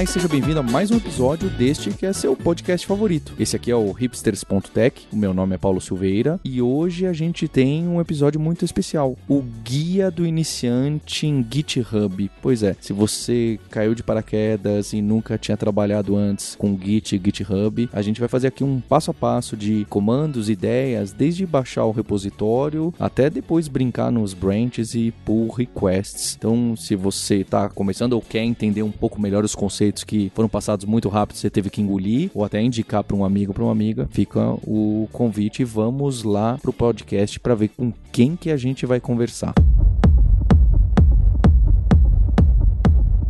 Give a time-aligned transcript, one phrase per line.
[0.00, 3.34] E seja bem-vindo a mais um episódio deste que é seu podcast favorito.
[3.36, 7.48] Esse aqui é o hipsters.tech, o meu nome é Paulo Silveira e hoje a gente
[7.48, 12.30] tem um episódio muito especial, o Guia do Iniciante em GitHub.
[12.40, 17.20] Pois é, se você caiu de paraquedas e nunca tinha trabalhado antes com Git e
[17.22, 21.84] GitHub, a gente vai fazer aqui um passo a passo de comandos, ideias, desde baixar
[21.86, 26.36] o repositório até depois brincar nos branches e pull requests.
[26.38, 30.30] Então, se você está começando ou quer entender um pouco melhor os conceitos conceitos que
[30.34, 33.62] foram passados muito rápido, você teve que engolir, ou até indicar para um amigo, para
[33.62, 35.64] uma amiga, fica o convite.
[35.64, 39.54] Vamos lá pro podcast para ver com quem que a gente vai conversar.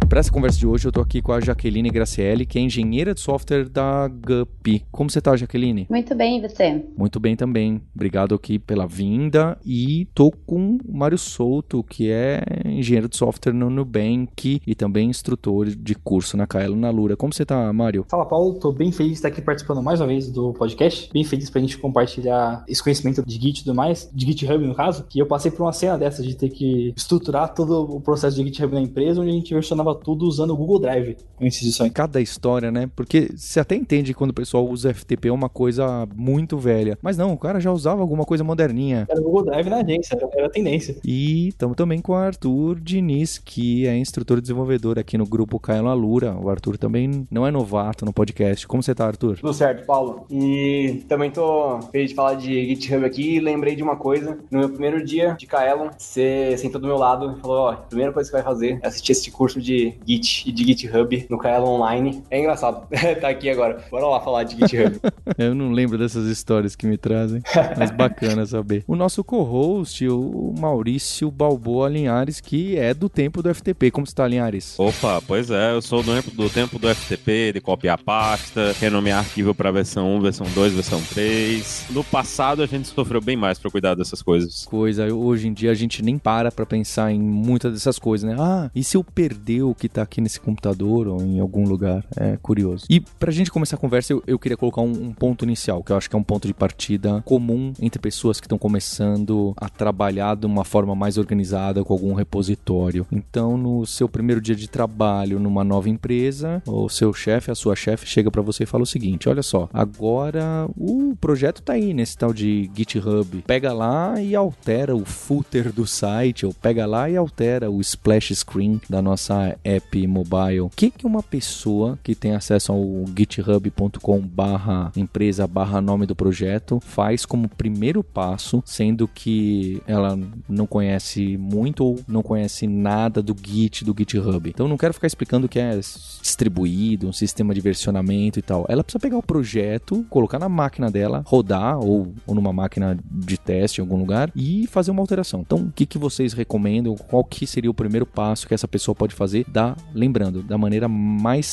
[0.09, 3.13] Para essa conversa de hoje, eu tô aqui com a Jaqueline Gracielli, que é engenheira
[3.13, 4.83] de software da GUP.
[4.91, 5.87] Como você tá, Jaqueline?
[5.91, 6.83] Muito bem, e você?
[6.97, 7.83] Muito bem também.
[7.95, 9.59] Obrigado aqui pela vinda.
[9.67, 15.11] E tô com o Mário Souto, que é engenheiro de software no Nubank e também
[15.11, 17.15] instrutor de curso na Kaelo na Lura.
[17.15, 18.07] Como você tá, Mário?
[18.09, 18.55] Fala, Paulo.
[18.55, 21.11] Tô bem feliz de estar aqui participando mais uma vez do podcast.
[21.13, 24.75] Bem feliz pra gente compartilhar esse conhecimento de Git e tudo mais, de GitHub no
[24.75, 28.37] caso, que eu passei por uma cena dessa de ter que estruturar todo o processo
[28.37, 31.83] de GitHub na empresa, onde a gente versionava tudo usando o Google Drive antes disso
[31.83, 31.91] aí.
[31.91, 32.89] Cada história, né?
[32.95, 36.99] Porque você até entende quando o pessoal usa FTP é uma coisa muito velha.
[37.03, 39.07] Mas não, o cara já usava alguma coisa moderninha.
[39.09, 40.97] Era o Google Drive na agência, era a tendência.
[41.05, 45.87] E estamos também com o Arthur Diniz, que é instrutor desenvolvedor aqui no grupo Caio
[45.87, 46.37] Alura.
[46.37, 48.67] O Arthur também não é novato no podcast.
[48.67, 49.39] Como você tá, Arthur?
[49.39, 50.27] Tudo certo, Paulo.
[50.31, 54.39] E também tô feliz de falar de GitHub aqui e lembrei de uma coisa.
[54.51, 57.77] No meu primeiro dia de Kaelon, você sentou do meu lado e falou, ó, a
[57.77, 61.27] primeira coisa que você vai fazer é assistir esse curso de Git e de GitHub
[61.29, 62.23] no Kaelon Online.
[62.31, 62.87] É engraçado
[63.21, 63.85] tá aqui agora.
[63.91, 65.01] Bora lá falar de GitHub.
[65.39, 67.43] Eu não lembro dessas histórias que me trazem,
[67.77, 68.85] mas bacana saber.
[68.87, 73.91] O nosso co-host, o Maurício Balboa Linhares, que é do tempo do FTP.
[73.91, 74.79] Como está, Linhares?
[74.79, 79.55] Opa, pois é, eu sou do, do tempo do FTP, de copiar pasta, renomear arquivo
[79.55, 81.87] para versão 1, versão 2, versão 3.
[81.91, 84.65] No passado a gente sofreu bem mais para cuidar dessas coisas.
[84.65, 88.37] Coisa, hoje em dia a gente nem para para pensar em muitas dessas coisas, né?
[88.39, 92.05] Ah, e se eu perder o que tá aqui nesse computador ou em algum lugar?
[92.17, 92.85] É curioso.
[92.91, 95.93] E pra gente começar a conversa, eu, eu queria colocar um, um ponto inicial, que
[95.93, 99.69] eu acho que é um ponto de partida comum entre pessoas que estão começando a
[99.69, 103.07] trabalhar de uma forma mais organizada com algum repositório.
[103.11, 107.77] Então, no seu primeiro dia de trabalho numa nova empresa, o seu chefe, a sua
[107.77, 111.95] chefe, chega para você e fala o seguinte: olha só, agora o projeto tá aí
[111.95, 113.43] nesse tal de GitHub.
[113.47, 118.35] Pega lá e altera o footer do site, ou pega lá e altera o splash
[118.35, 120.61] screen da nossa app mobile.
[120.61, 126.17] O que, que uma pessoa que tem acesso ao github.com barra empresa barra nome do
[126.17, 130.19] projeto faz como primeiro passo, sendo que ela
[130.49, 134.49] não conhece muito ou não conhece nada do Git, do GitHub.
[134.49, 138.65] Então não quero ficar explicando o que é distribuído, um sistema de versionamento e tal.
[138.69, 143.39] Ela precisa pegar o projeto, colocar na máquina dela, rodar ou, ou numa máquina de
[143.39, 145.41] teste em algum lugar e fazer uma alteração.
[145.41, 146.95] Então, o que, que vocês recomendam?
[146.97, 149.45] Qual que seria o primeiro passo que essa pessoa pode fazer?
[149.59, 151.45] Da, lembrando, da maneira mais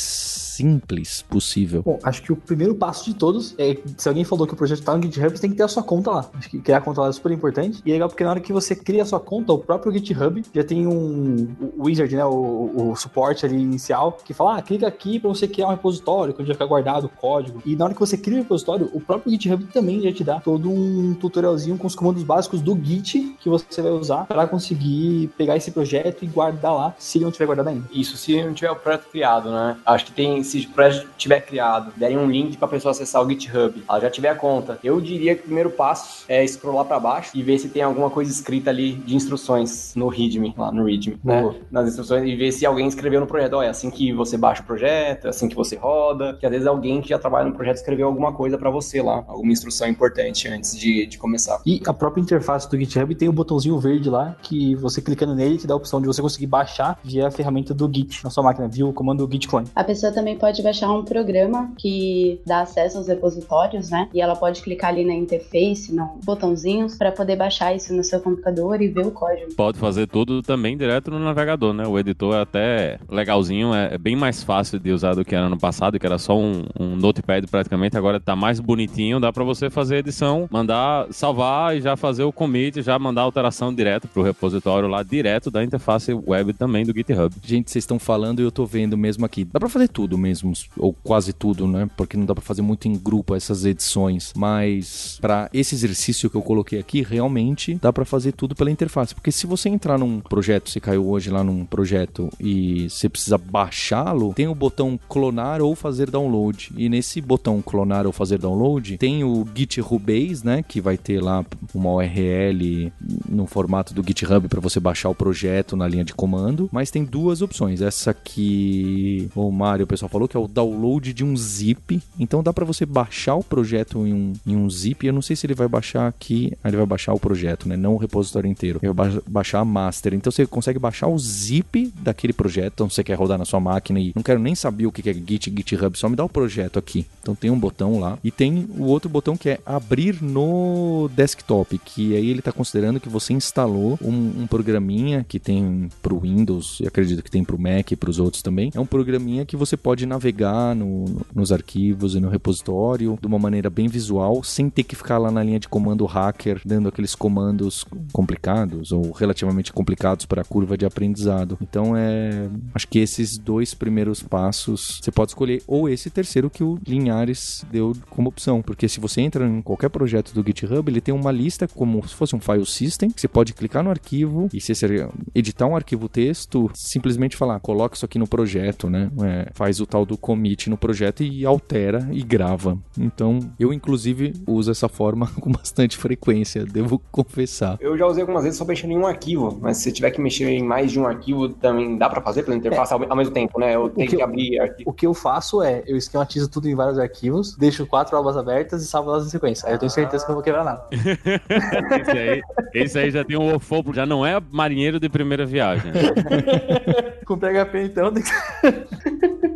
[0.56, 1.82] simples possível?
[1.84, 4.80] Bom, acho que o primeiro passo de todos é, se alguém falou que o projeto
[4.80, 6.30] está no GitHub, você tem que ter a sua conta lá.
[6.36, 7.82] Acho que criar a conta lá é super importante.
[7.84, 10.44] E é legal porque na hora que você cria a sua conta, o próprio GitHub
[10.54, 11.48] já tem um
[11.80, 15.68] wizard, né, o, o suporte ali inicial, que fala, ah, clica aqui para você criar
[15.68, 17.60] um repositório, onde vai ficar guardado o código.
[17.66, 20.40] E na hora que você cria o repositório, o próprio GitHub também já te dá
[20.40, 25.32] todo um tutorialzinho com os comandos básicos do Git que você vai usar para conseguir
[25.36, 27.94] pegar esse projeto e guardar lá, se ele não tiver guardado ainda.
[27.95, 29.78] Isso, se não tiver o projeto criado, né?
[29.85, 33.23] Acho que tem se o projeto tiver criado, derem um link para a pessoa acessar
[33.23, 36.85] o GitHub, ela já tiver a conta, eu diria que o primeiro passo é scrollar
[36.85, 40.72] para baixo e ver se tem alguma coisa escrita ali de instruções no README, lá
[40.72, 41.56] no README, né?
[41.72, 44.62] Nas instruções e ver se alguém escreveu no projeto, olha, é assim que você baixa
[44.62, 47.56] o projeto, é assim que você roda, que às vezes alguém que já trabalha no
[47.56, 51.62] projeto escreveu alguma coisa para você lá, alguma instrução importante antes de, de começar.
[51.65, 55.33] E a própria interface do GitHub tem o um botãozinho verde lá, que você clicando
[55.33, 58.30] nele te dá a opção de você conseguir baixar via a ferramenta do Git na
[58.30, 59.68] sua máquina, via o comando git clone.
[59.76, 64.10] A pessoa também pode baixar baixar um programa que dá acesso aos repositórios, né?
[64.14, 68.20] E ela pode clicar ali na interface, no botãozinhos, para poder baixar isso no seu
[68.20, 69.54] computador e ver o código.
[69.56, 71.88] Pode fazer tudo também direto no navegador, né?
[71.88, 75.58] O editor é até legalzinho, é bem mais fácil de usar do que era no
[75.58, 77.98] passado, que era só um, um notepad praticamente.
[77.98, 82.34] Agora tá mais bonitinho, dá para você fazer edição, mandar salvar e já fazer o
[82.34, 87.34] commit, já mandar alteração direto pro repositório lá, direto da interface web também do GitHub.
[87.44, 89.44] Gente, vocês estão falando e eu tô vendo mesmo aqui.
[89.44, 91.89] Dá pra fazer tudo mesmo, ou quase tudo, né?
[91.98, 94.33] Porque não dá pra fazer muito em grupo essas edições.
[94.36, 99.13] Mas para esse exercício que eu coloquei aqui, realmente dá pra fazer tudo pela interface.
[99.13, 103.38] Porque se você entrar num projeto, você caiu hoje lá num projeto e você precisa
[103.38, 106.72] baixá-lo, tem o botão clonar ou fazer download.
[106.77, 110.06] E nesse botão clonar ou fazer download, tem o GitHub
[110.44, 110.63] né?
[110.63, 111.44] Que vai ter lá
[111.74, 112.92] uma URL
[113.27, 116.69] no formato do GitHub para você baixar o projeto na linha de comando.
[116.72, 117.64] Mas tem duas opções.
[117.69, 122.01] Essa que o Mário, o pessoal falou, que é o download de um zip.
[122.19, 125.06] Então dá para você baixar o projeto em um, em um zip.
[125.06, 126.53] Eu não sei se ele vai baixar aqui.
[126.63, 127.75] Ele vai baixar o projeto, né?
[127.75, 128.79] Não o repositório inteiro.
[128.81, 130.13] Ele vai baixar a master.
[130.13, 132.73] Então você consegue baixar o zip daquele projeto.
[132.73, 135.13] Então você quer rodar na sua máquina e não quero nem saber o que é
[135.13, 137.06] Git, GitHub, só me dá o projeto aqui.
[137.21, 138.17] Então tem um botão lá.
[138.23, 143.00] E tem o outro botão que é abrir no desktop, que aí ele está considerando
[143.00, 147.56] que você instalou um, um programinha que tem para o Windows, acredito que tem para
[147.56, 148.71] o Mac e para os outros também.
[148.74, 153.39] É um programinha que você pode navegar no, nos arquivos e no repositório de uma
[153.39, 157.15] maneira bem visual, sem ter que ficar lá na linha de comando hacker dando aqueles
[157.15, 161.57] comandos complicados ou relativamente complicados para a curva de aprendizado.
[161.62, 166.63] Então é, acho que esses dois primeiros passos você pode escolher ou esse terceiro que
[166.63, 171.01] o Linhares deu como opção, porque se você entra em qualquer projeto do GitHub, ele
[171.01, 174.50] tem uma lista como se fosse um file system, que você pode clicar no arquivo
[174.53, 179.10] e se você editar um arquivo texto, simplesmente falar, coloca isso aqui no projeto, né?
[179.24, 182.78] É, faz o tal do commit no projeto e altera e grava.
[182.98, 187.78] Então, eu inclusive uso essa forma com bastante frequência, devo confessar.
[187.80, 190.50] Eu já usei algumas vezes só mexendo em um arquivo, mas se tiver que mexer
[190.50, 192.98] em mais de um arquivo, também dá para fazer pela interface é.
[193.10, 193.76] ao mesmo tempo, né?
[193.76, 194.90] Eu tenho que, que, abrir arquivo.
[194.90, 198.82] O que eu faço é, eu esquematizo tudo em vários arquivos, deixo quatro abas abertas
[198.84, 199.68] e salvo elas em sequência.
[199.68, 200.88] Aí eu tenho certeza que não vou quebrar nada.
[202.02, 202.42] esse, aí,
[202.74, 205.92] esse aí já tem um ofo, já não é marinheiro de primeira viagem.
[207.25, 208.13] Com PHP então.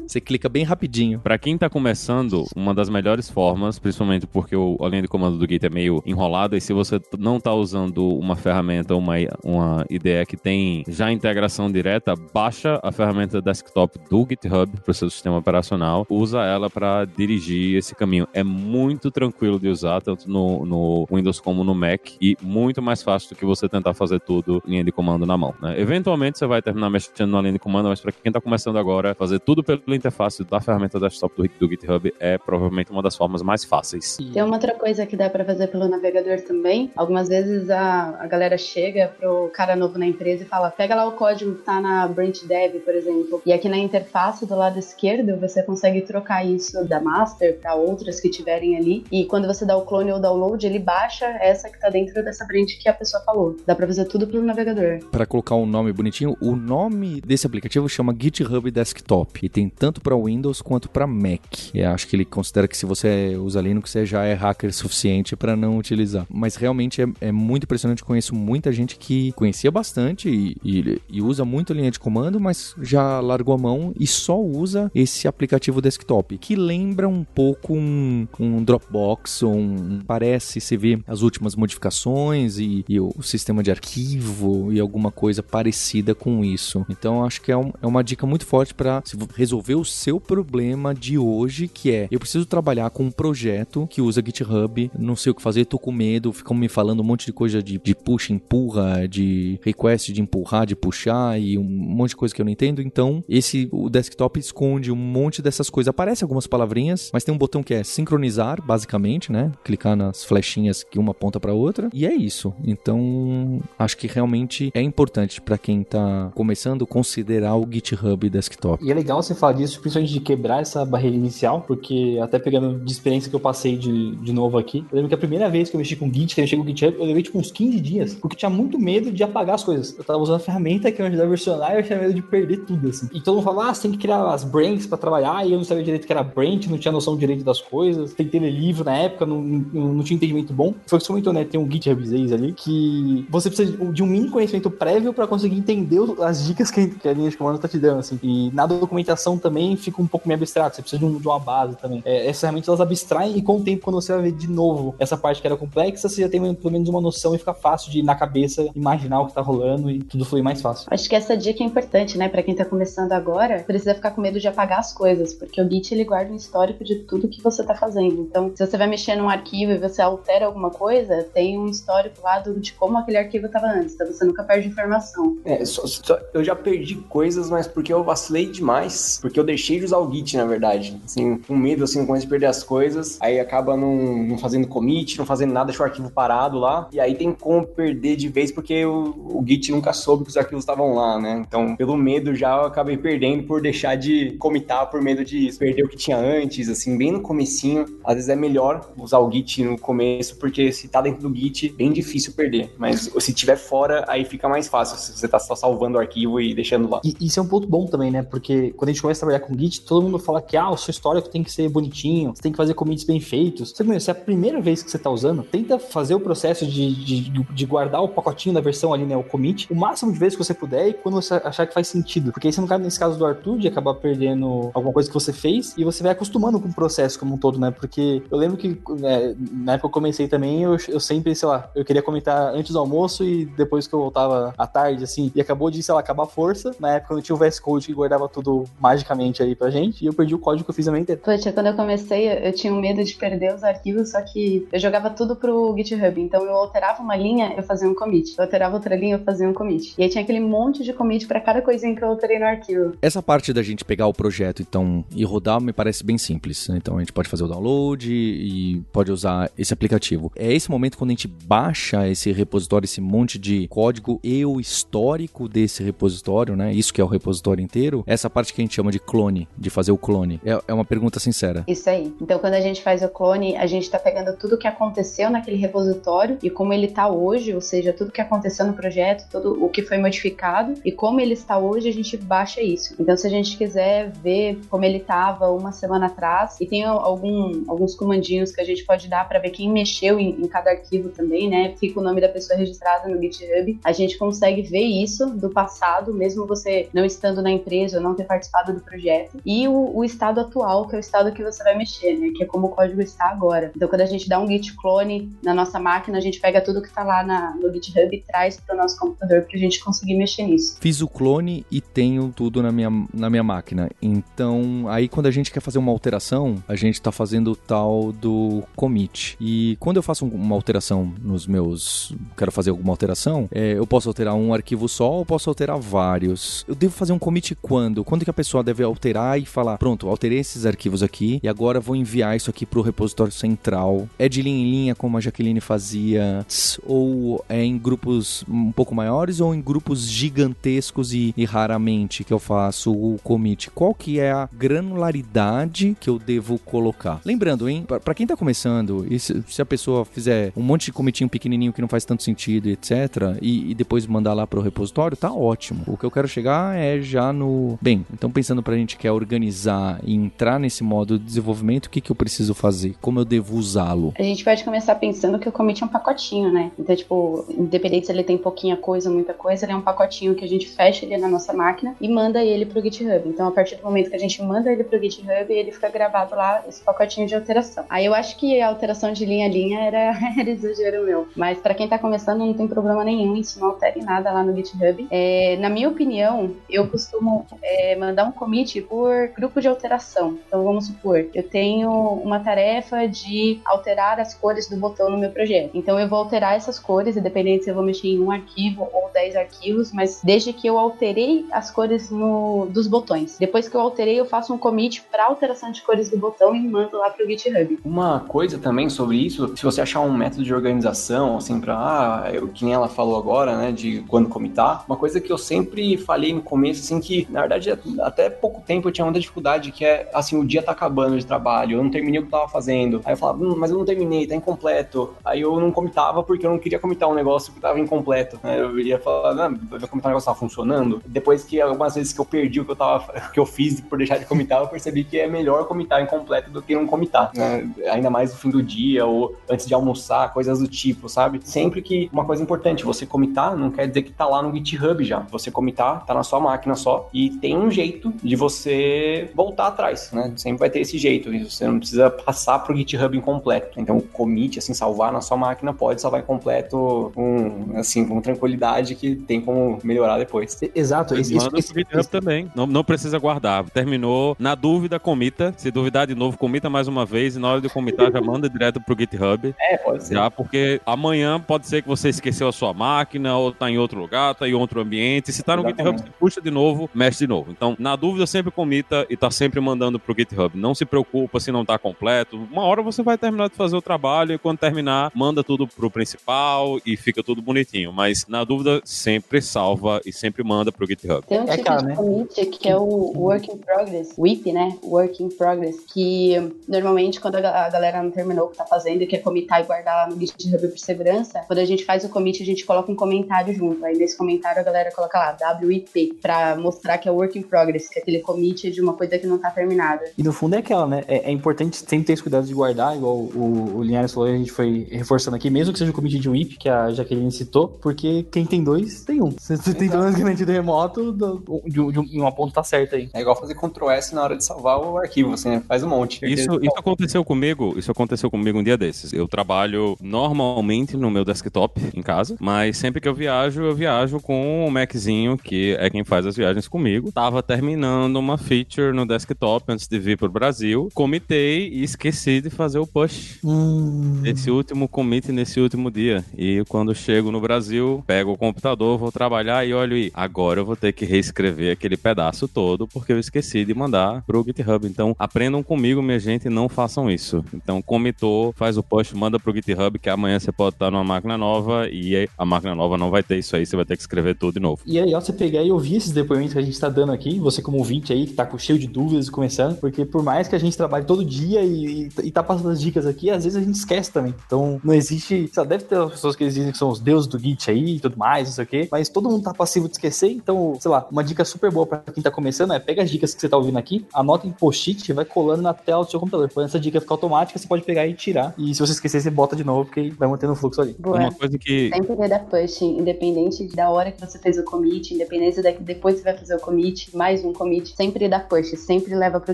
[0.09, 1.19] Você clica bem rapidinho.
[1.19, 5.37] Para quem tá começando, uma das melhores formas, principalmente porque o, a linha de comando
[5.37, 9.13] do Git é meio enrolada, e se você não tá usando uma ferramenta, uma,
[9.43, 14.93] uma ideia que tem já integração direta, baixa a ferramenta desktop do GitHub para o
[14.95, 18.27] seu sistema operacional, usa ela para dirigir esse caminho.
[18.33, 23.03] É muito tranquilo de usar, tanto no, no, Windows como no Mac, e muito mais
[23.03, 25.53] fácil do que você tentar fazer tudo linha de comando na mão.
[25.61, 25.79] Né?
[25.79, 29.13] Eventualmente você vai terminar mexendo na linha de comando, mas para quem tá começando agora,
[29.13, 33.41] fazer tudo pelo interface da ferramenta desktop do, do GitHub é provavelmente uma das formas
[33.41, 34.17] mais fáceis.
[34.33, 36.91] Tem uma outra coisa que dá para fazer pelo navegador também.
[36.95, 41.07] Algumas vezes a, a galera chega pro cara novo na empresa e fala: pega lá
[41.07, 44.79] o código que tá na branch dev, por exemplo, e aqui na interface do lado
[44.79, 49.03] esquerdo você consegue trocar isso da master para outras que tiverem ali.
[49.11, 52.45] E quando você dá o clone ou download, ele baixa essa que tá dentro dessa
[52.45, 53.57] branch que a pessoa falou.
[53.65, 54.99] Dá para fazer tudo pelo navegador.
[55.11, 59.88] Para colocar um nome bonitinho, o nome desse aplicativo chama GitHub Desktop e tem tanto
[59.89, 61.41] tanto para Windows quanto para Mac.
[61.73, 65.35] E acho que ele considera que se você usa Linux, você já é hacker suficiente
[65.35, 66.27] para não utilizar.
[66.29, 68.03] Mas realmente é, é, muito impressionante.
[68.03, 72.75] Conheço muita gente que conhecia bastante e, e, e, usa muito linha de comando, mas
[72.81, 78.27] já largou a mão e só usa esse aplicativo desktop, que lembra um pouco um,
[78.39, 84.71] um Dropbox, um, parece, você vê as últimas modificações e, e, o sistema de arquivo
[84.71, 86.85] e alguma coisa parecida com isso.
[86.89, 89.01] Então acho que é, um, é uma dica muito forte para
[89.35, 94.01] resolver o seu problema de hoje, que é eu preciso trabalhar com um projeto que
[94.01, 97.25] usa GitHub, não sei o que fazer, tô com medo, ficam me falando um monte
[97.25, 102.09] de coisa de, de puxa, empurra, de request de empurrar, de puxar e um monte
[102.09, 102.81] de coisa que eu não entendo.
[102.81, 105.89] Então, esse o desktop esconde um monte dessas coisas.
[105.89, 109.51] Aparece algumas palavrinhas, mas tem um botão que é sincronizar, basicamente, né?
[109.63, 111.89] Clicar nas flechinhas que uma aponta para outra.
[111.93, 112.53] E é isso.
[112.63, 118.83] Então, acho que realmente é importante para quem tá começando considerar o GitHub desktop.
[118.83, 122.79] E é legal você falar disso principalmente de quebrar essa barreira inicial, porque até pegando
[122.79, 125.69] de experiência que eu passei de, de novo aqui, eu lembro que a primeira vez
[125.69, 127.79] que eu mexi com Git, que eu mexi com GitHub, eu levei tipo uns 15
[127.79, 129.97] dias, porque eu tinha muito medo de apagar as coisas.
[129.97, 132.21] Eu tava usando a ferramenta que me ajudava a versionar e eu tinha medo de
[132.21, 133.07] perder tudo, assim.
[133.13, 135.57] E todo mundo falava, ah, você tem que criar as branches pra trabalhar, e eu
[135.57, 138.83] não sabia direito que era branch, não tinha noção direito das coisas, tentei ler livro
[138.83, 140.73] na época, não, não, não tinha entendimento bom.
[140.87, 141.43] Foi o que você comentou, né?
[141.43, 145.57] Tem um GitHub 6 ali, que você precisa de um mini conhecimento prévio para conseguir
[145.57, 148.19] entender as dicas que a linha de comando tá te dando, assim.
[148.21, 151.27] E na documentação também também fica um pouco meio abstrato, você precisa de, um, de
[151.27, 152.01] uma base também.
[152.05, 154.95] É, essas ferramentas elas abstraem e com o tempo, quando você vai ver de novo
[154.97, 157.91] essa parte que era complexa, você já tem pelo menos uma noção e fica fácil
[157.91, 160.87] de, na cabeça, imaginar o que tá rolando e tudo flui mais fácil.
[160.89, 162.29] Acho que essa dica é importante, né?
[162.29, 165.69] Pra quem tá começando agora, precisa ficar com medo de apagar as coisas, porque o
[165.69, 168.21] Git ele guarda um histórico de tudo que você tá fazendo.
[168.21, 172.21] Então, se você vai mexer num arquivo e você altera alguma coisa, tem um histórico
[172.23, 175.37] lá do, de como aquele arquivo estava antes, então você nunca perde informação.
[175.43, 179.79] É, só, só, eu já perdi coisas, mas porque eu vacilei demais, porque eu deixei
[179.79, 180.99] de usar o Git, na verdade.
[181.03, 185.17] Assim, com medo, assim, começo de perder as coisas, aí acaba não, não fazendo commit,
[185.17, 188.51] não fazendo nada, deixa o arquivo parado lá, e aí tem como perder de vez,
[188.51, 191.43] porque o, o Git nunca soube que os arquivos estavam lá, né?
[191.47, 195.83] Então, pelo medo já eu acabei perdendo por deixar de comitar por medo de perder
[195.83, 197.85] o que tinha antes, assim, bem no comecinho.
[198.03, 201.69] Às vezes é melhor usar o Git no começo, porque se tá dentro do Git,
[201.69, 202.73] bem difícil perder.
[202.77, 206.39] Mas se tiver fora, aí fica mais fácil, se você tá só salvando o arquivo
[206.39, 207.01] e deixando lá.
[207.03, 208.21] E isso é um ponto bom também, né?
[208.21, 210.77] Porque quando a gente começa a trabalhar com Git, todo mundo fala que, ah, o
[210.77, 213.73] seu histórico tem que ser bonitinho, você tem que fazer commits bem feitos.
[213.75, 217.29] Se é a primeira vez que você tá usando, tenta fazer o processo de, de,
[217.29, 220.43] de guardar o pacotinho da versão ali, né, o commit, o máximo de vezes que
[220.43, 222.31] você puder e quando você achar que faz sentido.
[222.31, 225.13] Porque aí você não cabe nesse caso do Arthur de acabar perdendo alguma coisa que
[225.13, 227.71] você fez e você vai acostumando com o processo como um todo, né?
[227.71, 231.47] Porque eu lembro que né, na época que eu comecei também, eu, eu sempre, sei
[231.47, 235.31] lá, eu queria comentar antes do almoço e depois que eu voltava à tarde, assim,
[235.33, 236.71] e acabou de, sei lá, acabar a força.
[236.79, 240.07] Na época não tinha o VS Code que guardava tudo magicamente aí pra gente e
[240.07, 241.21] eu perdi o código que eu fiz a minha inteira.
[241.23, 244.79] Poxa, quando eu comecei, eu tinha um medo de perder os arquivos, só que eu
[244.79, 246.19] jogava tudo pro GitHub.
[246.21, 248.35] Então eu alterava uma linha, eu fazia um commit.
[248.37, 249.93] Eu alterava outra linha, eu fazia um commit.
[249.97, 252.93] E aí tinha aquele monte de commit para cada coisinha que eu alterei no arquivo.
[253.01, 256.67] Essa parte da gente pegar o projeto, então, e rodar me parece bem simples.
[256.69, 260.31] Então a gente pode fazer o download e pode usar esse aplicativo.
[260.35, 264.59] É esse momento quando a gente baixa esse repositório, esse monte de código e o
[264.59, 266.73] histórico desse repositório, né?
[266.73, 268.03] Isso que é o repositório inteiro.
[268.05, 270.39] Essa parte que a gente chama de clone, de fazer o clone.
[270.45, 271.63] É, é uma pergunta sincera.
[271.67, 272.13] Isso aí.
[272.21, 275.57] Então quando a gente faz o clone, a gente está pegando tudo que aconteceu naquele
[275.57, 279.67] repositório e como ele está hoje, ou seja, tudo que aconteceu no projeto, tudo o
[279.67, 282.93] que foi modificado e como ele está hoje, a gente baixa isso.
[282.99, 287.63] Então se a gente quiser ver como ele estava uma semana atrás e tem algum,
[287.67, 291.09] alguns comandinhos que a gente pode dar para ver quem mexeu em, em, cada arquivo
[291.09, 291.73] também, né?
[291.79, 293.79] Fica o nome da pessoa registrada no GitHub.
[293.83, 298.13] A gente consegue ver isso do passado, mesmo você não estando na empresa ou não
[298.13, 298.98] ter participado do projeto,
[299.45, 302.31] e o, o, estado atual, que é o estado que você vai mexer, né?
[302.35, 303.71] Que é como o código está agora.
[303.75, 306.81] Então, quando a gente dá um git clone na nossa máquina, a gente pega tudo
[306.81, 309.83] que está lá na, no GitHub e traz para o nosso computador para a gente
[309.83, 310.77] conseguir mexer nisso.
[310.79, 313.89] Fiz o clone e tenho tudo na minha, na minha máquina.
[314.01, 318.11] Então, aí quando a gente quer fazer uma alteração, a gente está fazendo o tal
[318.11, 319.37] do commit.
[319.39, 322.13] E quando eu faço uma alteração nos meus.
[322.37, 326.65] Quero fazer alguma alteração, é, eu posso alterar um arquivo só ou posso alterar vários.
[326.67, 328.03] Eu devo fazer um commit quando?
[328.03, 331.79] Quando que a pessoa deve alterar e falar: pronto, alterei esses arquivos aqui e agora
[331.79, 334.07] vou enviar isso aqui para o repositório central.
[334.17, 336.45] É de linha em linha, como a Jaqueline fazia,
[336.85, 342.33] ou é em grupos um pouco maiores ou em grupos gigantescos e, e raramente que
[342.33, 343.69] eu faço o commit?
[343.71, 347.21] Qual que é a granularidade que eu devo colocar?
[347.25, 351.29] Lembrando, hein, para quem tá começando, se, se, a pessoa fizer um monte de commitinho
[351.29, 355.15] pequenininho que não faz tanto sentido, etc, e, e depois mandar lá para o repositório,
[355.15, 355.83] tá ótimo.
[355.87, 359.11] O que eu quero chegar é já no, bem, então pensando pra gente que quer
[359.11, 362.95] organizar e entrar nesse modo de desenvolvimento, o que que eu preciso fazer?
[363.01, 364.13] Como eu devo usá-lo?
[364.17, 366.71] A gente pode começar pensando que o commit é um pacotinho, né?
[366.77, 370.43] Então, tipo, independente se ele tem pouquinha coisa, muita coisa, ele é um pacotinho que
[370.43, 373.27] a gente fecha ele na nossa máquina e manda ele pro GitHub.
[373.27, 376.35] Então, a partir do momento que a gente manda ele pro GitHub, ele fica gravado
[376.35, 377.85] lá, esse pacotinho de alteração.
[377.89, 381.27] Aí eu acho que a alteração de linha a linha era, era exagero meu.
[381.35, 384.43] Mas para quem tá começando, não tem problema nenhum, isso não altera em nada lá
[384.43, 385.07] no GitHub.
[385.09, 390.37] É, na minha opinião, eu costumo é, mandar um commit por grupo de alteração.
[390.47, 395.31] Então, vamos supor, eu tenho uma tarefa de alterar as cores do botão no meu
[395.31, 395.71] projeto.
[395.73, 399.09] Então, eu vou alterar essas cores, independente se eu vou mexer em um arquivo ou
[399.13, 403.37] 10 arquivos, mas desde que eu alterei as cores no, dos botões.
[403.39, 406.59] Depois que eu alterei, eu faço um commit para alteração de cores do botão e
[406.59, 407.79] mando lá pro GitHub.
[407.83, 412.31] Uma coisa também sobre isso, se você achar um método de organização, assim, pra, ah,
[412.31, 415.97] eu, que nem ela falou agora, né, de quando comitar, uma coisa que eu sempre
[415.97, 417.71] falei no começo, assim, que na verdade
[418.01, 421.25] até pouco tempo eu tinha muita dificuldade, que é, assim, o dia tá acabando de
[421.25, 423.01] trabalho, eu não terminei o que eu tava fazendo.
[423.05, 425.13] Aí eu falava, hum, mas eu não terminei, tá incompleto.
[425.23, 428.39] Aí eu não comitava porque eu não queria comitar um negócio que tava incompleto.
[428.43, 428.59] Né?
[428.59, 431.01] Eu ia falar, não, eu vou comitar um negócio que tava funcionando.
[431.05, 433.97] Depois que algumas vezes que eu perdi o que eu tava, que eu fiz por
[433.97, 437.31] deixar de comitar, eu percebi que é melhor comitar incompleto do que não comitar.
[437.33, 437.69] Né?
[437.91, 441.39] Ainda mais no fim do dia ou antes de almoçar, coisas do tipo, sabe?
[441.43, 445.03] Sempre que uma coisa importante, você comitar não quer dizer que tá lá no GitHub
[445.03, 445.19] já.
[445.31, 449.67] Você comitar, tá na sua máquina só e tem um jeito de você você voltar
[449.67, 450.31] atrás, né?
[450.35, 453.79] Sempre vai ter esse jeito, você não precisa passar pro GitHub incompleto.
[453.79, 458.95] Então, o commit, assim, salvar na sua máquina pode salvar incompleto com, assim, com tranquilidade
[458.95, 460.59] que tem como melhorar depois.
[460.73, 461.13] Exato.
[461.13, 462.09] Manda esse, pro GitHub esse...
[462.09, 462.51] também.
[462.55, 463.69] Não, não precisa guardar.
[463.69, 465.53] Terminou, na dúvida, comita.
[465.57, 468.49] Se duvidar de novo, comita mais uma vez e na hora de comitar já manda
[468.49, 469.53] direto pro GitHub.
[469.59, 470.15] É, pode ser.
[470.15, 473.99] Já, porque amanhã pode ser que você esqueceu a sua máquina ou tá em outro
[473.99, 475.31] lugar, tá em outro ambiente.
[475.31, 475.97] Se tá no Exatamente.
[475.97, 477.51] GitHub, você puxa de novo, mexe de novo.
[477.51, 480.57] Então, na dúvida, sempre comita e tá sempre mandando pro GitHub.
[480.57, 482.37] Não se preocupa se não tá completo.
[482.51, 485.91] Uma hora você vai terminar de fazer o trabalho e quando terminar, manda tudo pro
[485.91, 487.91] principal e fica tudo bonitinho.
[487.91, 491.25] Mas na dúvida, sempre salva e sempre manda pro GitHub.
[491.27, 491.95] Tem um é tipo cara, de né?
[491.95, 492.83] commit que é o
[493.15, 494.77] Work in Progress, WIP, né?
[494.83, 496.35] Work in Progress, que
[496.67, 499.95] normalmente quando a galera não terminou o que tá fazendo e quer commitar e guardar
[499.95, 502.95] lá no GitHub por segurança, quando a gente faz o commit, a gente coloca um
[502.95, 503.85] comentário junto.
[503.85, 507.89] Aí nesse comentário a galera coloca lá WIP pra mostrar que é Work in Progress,
[507.89, 510.05] que é aquele commit de uma coisa que não tá terminada.
[510.17, 511.03] E no fundo é aquela, né?
[511.07, 514.37] É, é importante sempre ter esse cuidado de guardar, igual o, o Linhares falou, a
[514.37, 517.31] gente foi reforçando aqui, mesmo que seja o commit de um WIP, que a Jaqueline
[517.31, 519.31] citou, porque quem tem dois, tem um.
[519.31, 523.09] Você, você tem dois garantido remoto, do, de, de, de uma ponta tá certa aí.
[523.13, 525.89] É igual fazer Ctrl S na hora de salvar o arquivo, você assim, faz um
[525.89, 526.25] monte.
[526.25, 529.13] Isso, isso aconteceu comigo, isso aconteceu comigo um dia desses.
[529.13, 534.19] Eu trabalho normalmente no meu desktop em casa, mas sempre que eu viajo, eu viajo
[534.19, 537.11] com o Maczinho, que é quem faz as viagens comigo.
[537.11, 542.49] Tava terminando uma feature no desktop antes de vir pro Brasil, comitei e esqueci de
[542.49, 543.39] fazer o push.
[543.43, 544.21] Hum.
[544.23, 546.23] Esse último commit nesse último dia.
[546.37, 550.65] E quando chego no Brasil, pego o computador, vou trabalhar e olho e agora eu
[550.65, 554.87] vou ter que reescrever aquele pedaço todo porque eu esqueci de mandar pro GitHub.
[554.87, 557.43] Então, aprendam comigo, minha gente, não façam isso.
[557.53, 561.37] Então, comitou, faz o push, manda pro GitHub que amanhã você pode estar numa máquina
[561.37, 564.35] nova e a máquina nova não vai ter isso aí, você vai ter que escrever
[564.35, 564.81] tudo de novo.
[564.85, 567.39] E é legal você pegar e ouvir esses depoimentos que a gente tá dando aqui,
[567.39, 570.55] você como ouvinte aí, que tá cheio de dúvidas e começando, porque por mais que
[570.55, 573.63] a gente trabalhe todo dia e, e, tá passando as dicas aqui, às vezes a
[573.63, 574.33] gente esquece também.
[574.45, 577.39] Então, não existe, lá, deve ter as pessoas que dizem que são os deuses do
[577.39, 579.93] Git aí e tudo mais, não sei o quê, mas todo mundo tá passivo de
[579.93, 583.09] esquecer, então, sei lá, uma dica super boa para quem tá começando é pega as
[583.09, 586.09] dicas que você tá ouvindo aqui, anota em post-it e vai colando na tela do
[586.09, 586.49] seu computador.
[586.53, 588.53] Quando essa dica ficar automática, você pode pegar e tirar.
[588.57, 590.95] E se você esquecer, você bota de novo, porque vai mantendo o fluxo ali.
[590.99, 591.17] Boa.
[591.17, 591.89] Uma coisa que.
[591.89, 596.17] Sempre dar push, independente da hora que você fez o commit, independente da que depois
[596.17, 599.53] você vai fazer o commit, mais um commit, sempre dá push, sempre leva pro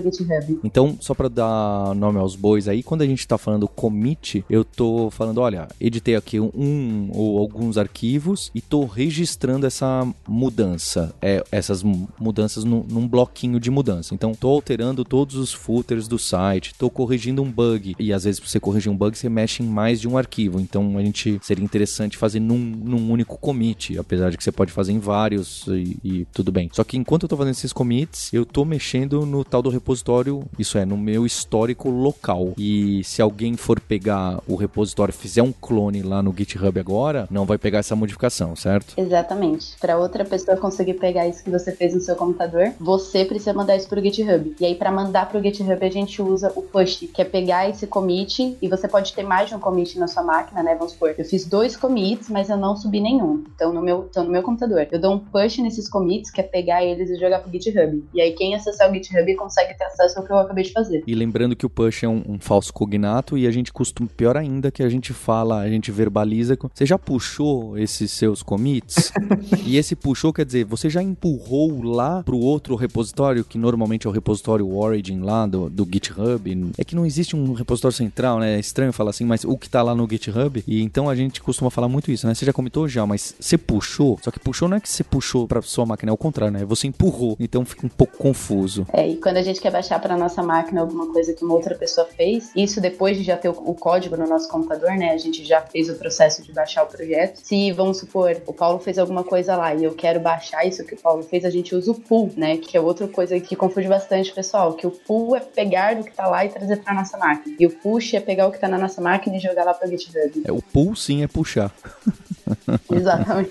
[0.00, 0.60] GitHub.
[0.64, 4.64] Então, só para dar nome aos bois aí, quando a gente tá falando commit, eu
[4.64, 11.42] tô falando, olha, editei aqui um ou alguns arquivos e tô registrando essa mudança, é,
[11.50, 14.14] essas mudanças num, num bloquinho de mudança.
[14.14, 18.40] Então, tô alterando todos os footers do site, tô corrigindo um bug e às vezes
[18.40, 20.60] para você corrigir um bug você mexe em mais de um arquivo.
[20.60, 24.72] Então, a gente seria interessante fazer num, num único commit, apesar de que você pode
[24.72, 26.68] fazer em vários e, e tudo bem.
[26.72, 30.44] Só que enquanto eu tô fazendo esses commits, eu tô mexendo no tal do repositório,
[30.58, 32.54] isso é, no meu histórico local.
[32.56, 37.44] E se alguém for pegar o repositório fizer um clone lá no GitHub agora, não
[37.44, 38.94] vai pegar essa modificação, certo?
[38.96, 39.76] Exatamente.
[39.80, 43.76] Para outra pessoa conseguir pegar isso que você fez no seu computador, você precisa mandar
[43.76, 44.54] isso pro GitHub.
[44.58, 47.86] E aí para mandar pro GitHub a gente usa o push, que é pegar esse
[47.86, 50.74] commit e você pode ter mais de um commit na sua máquina, né?
[50.74, 53.44] Vamos supor, eu fiz dois commits, mas eu não subi nenhum.
[53.54, 56.44] Então no meu, então, no meu computador, eu dou um push nesses commits, que é
[56.44, 58.04] pegar eles e jogar pro GitHub.
[58.16, 61.04] E aí quem acessar o GitHub consegue ter acesso ao que eu acabei de fazer.
[61.06, 64.38] E lembrando que o push é um, um falso cognato e a gente costuma, pior
[64.38, 66.56] ainda, que a gente fala, a gente verbaliza.
[66.72, 69.12] Você já puxou esses seus commits?
[69.66, 74.10] e esse puxou quer dizer, você já empurrou lá pro outro repositório, que normalmente é
[74.10, 76.72] o repositório Origin lá do, do GitHub.
[76.78, 78.56] É que não existe um repositório central, né?
[78.56, 80.64] É estranho falar assim, mas o que tá lá no GitHub.
[80.66, 82.32] E então a gente costuma falar muito isso, né?
[82.32, 84.18] Você já comentou já, mas você puxou.
[84.22, 86.64] Só que puxou não é que você puxou pra sua máquina, é o contrário, né?
[86.64, 87.36] Você empurrou.
[87.38, 88.86] Então fica um pouco confuso.
[88.92, 91.74] É, e quando a gente quer baixar pra nossa máquina alguma coisa que uma outra
[91.74, 95.10] pessoa fez, isso depois de já ter o, o código no nosso computador, né?
[95.10, 97.40] A gente já fez o processo de baixar o projeto.
[97.42, 100.94] Se, vamos supor, o Paulo fez alguma coisa lá e eu quero baixar isso que
[100.94, 102.56] o Paulo fez, a gente usa o pull, né?
[102.56, 104.74] Que é outra coisa que confunde bastante, pessoal.
[104.74, 107.56] Que o pull é pegar do que tá lá e trazer pra nossa máquina.
[107.58, 109.88] E o push é pegar o que tá na nossa máquina e jogar lá pro
[109.88, 110.42] GitHub.
[110.44, 111.72] É, o pull sim é puxar.
[112.92, 113.50] Exatamente.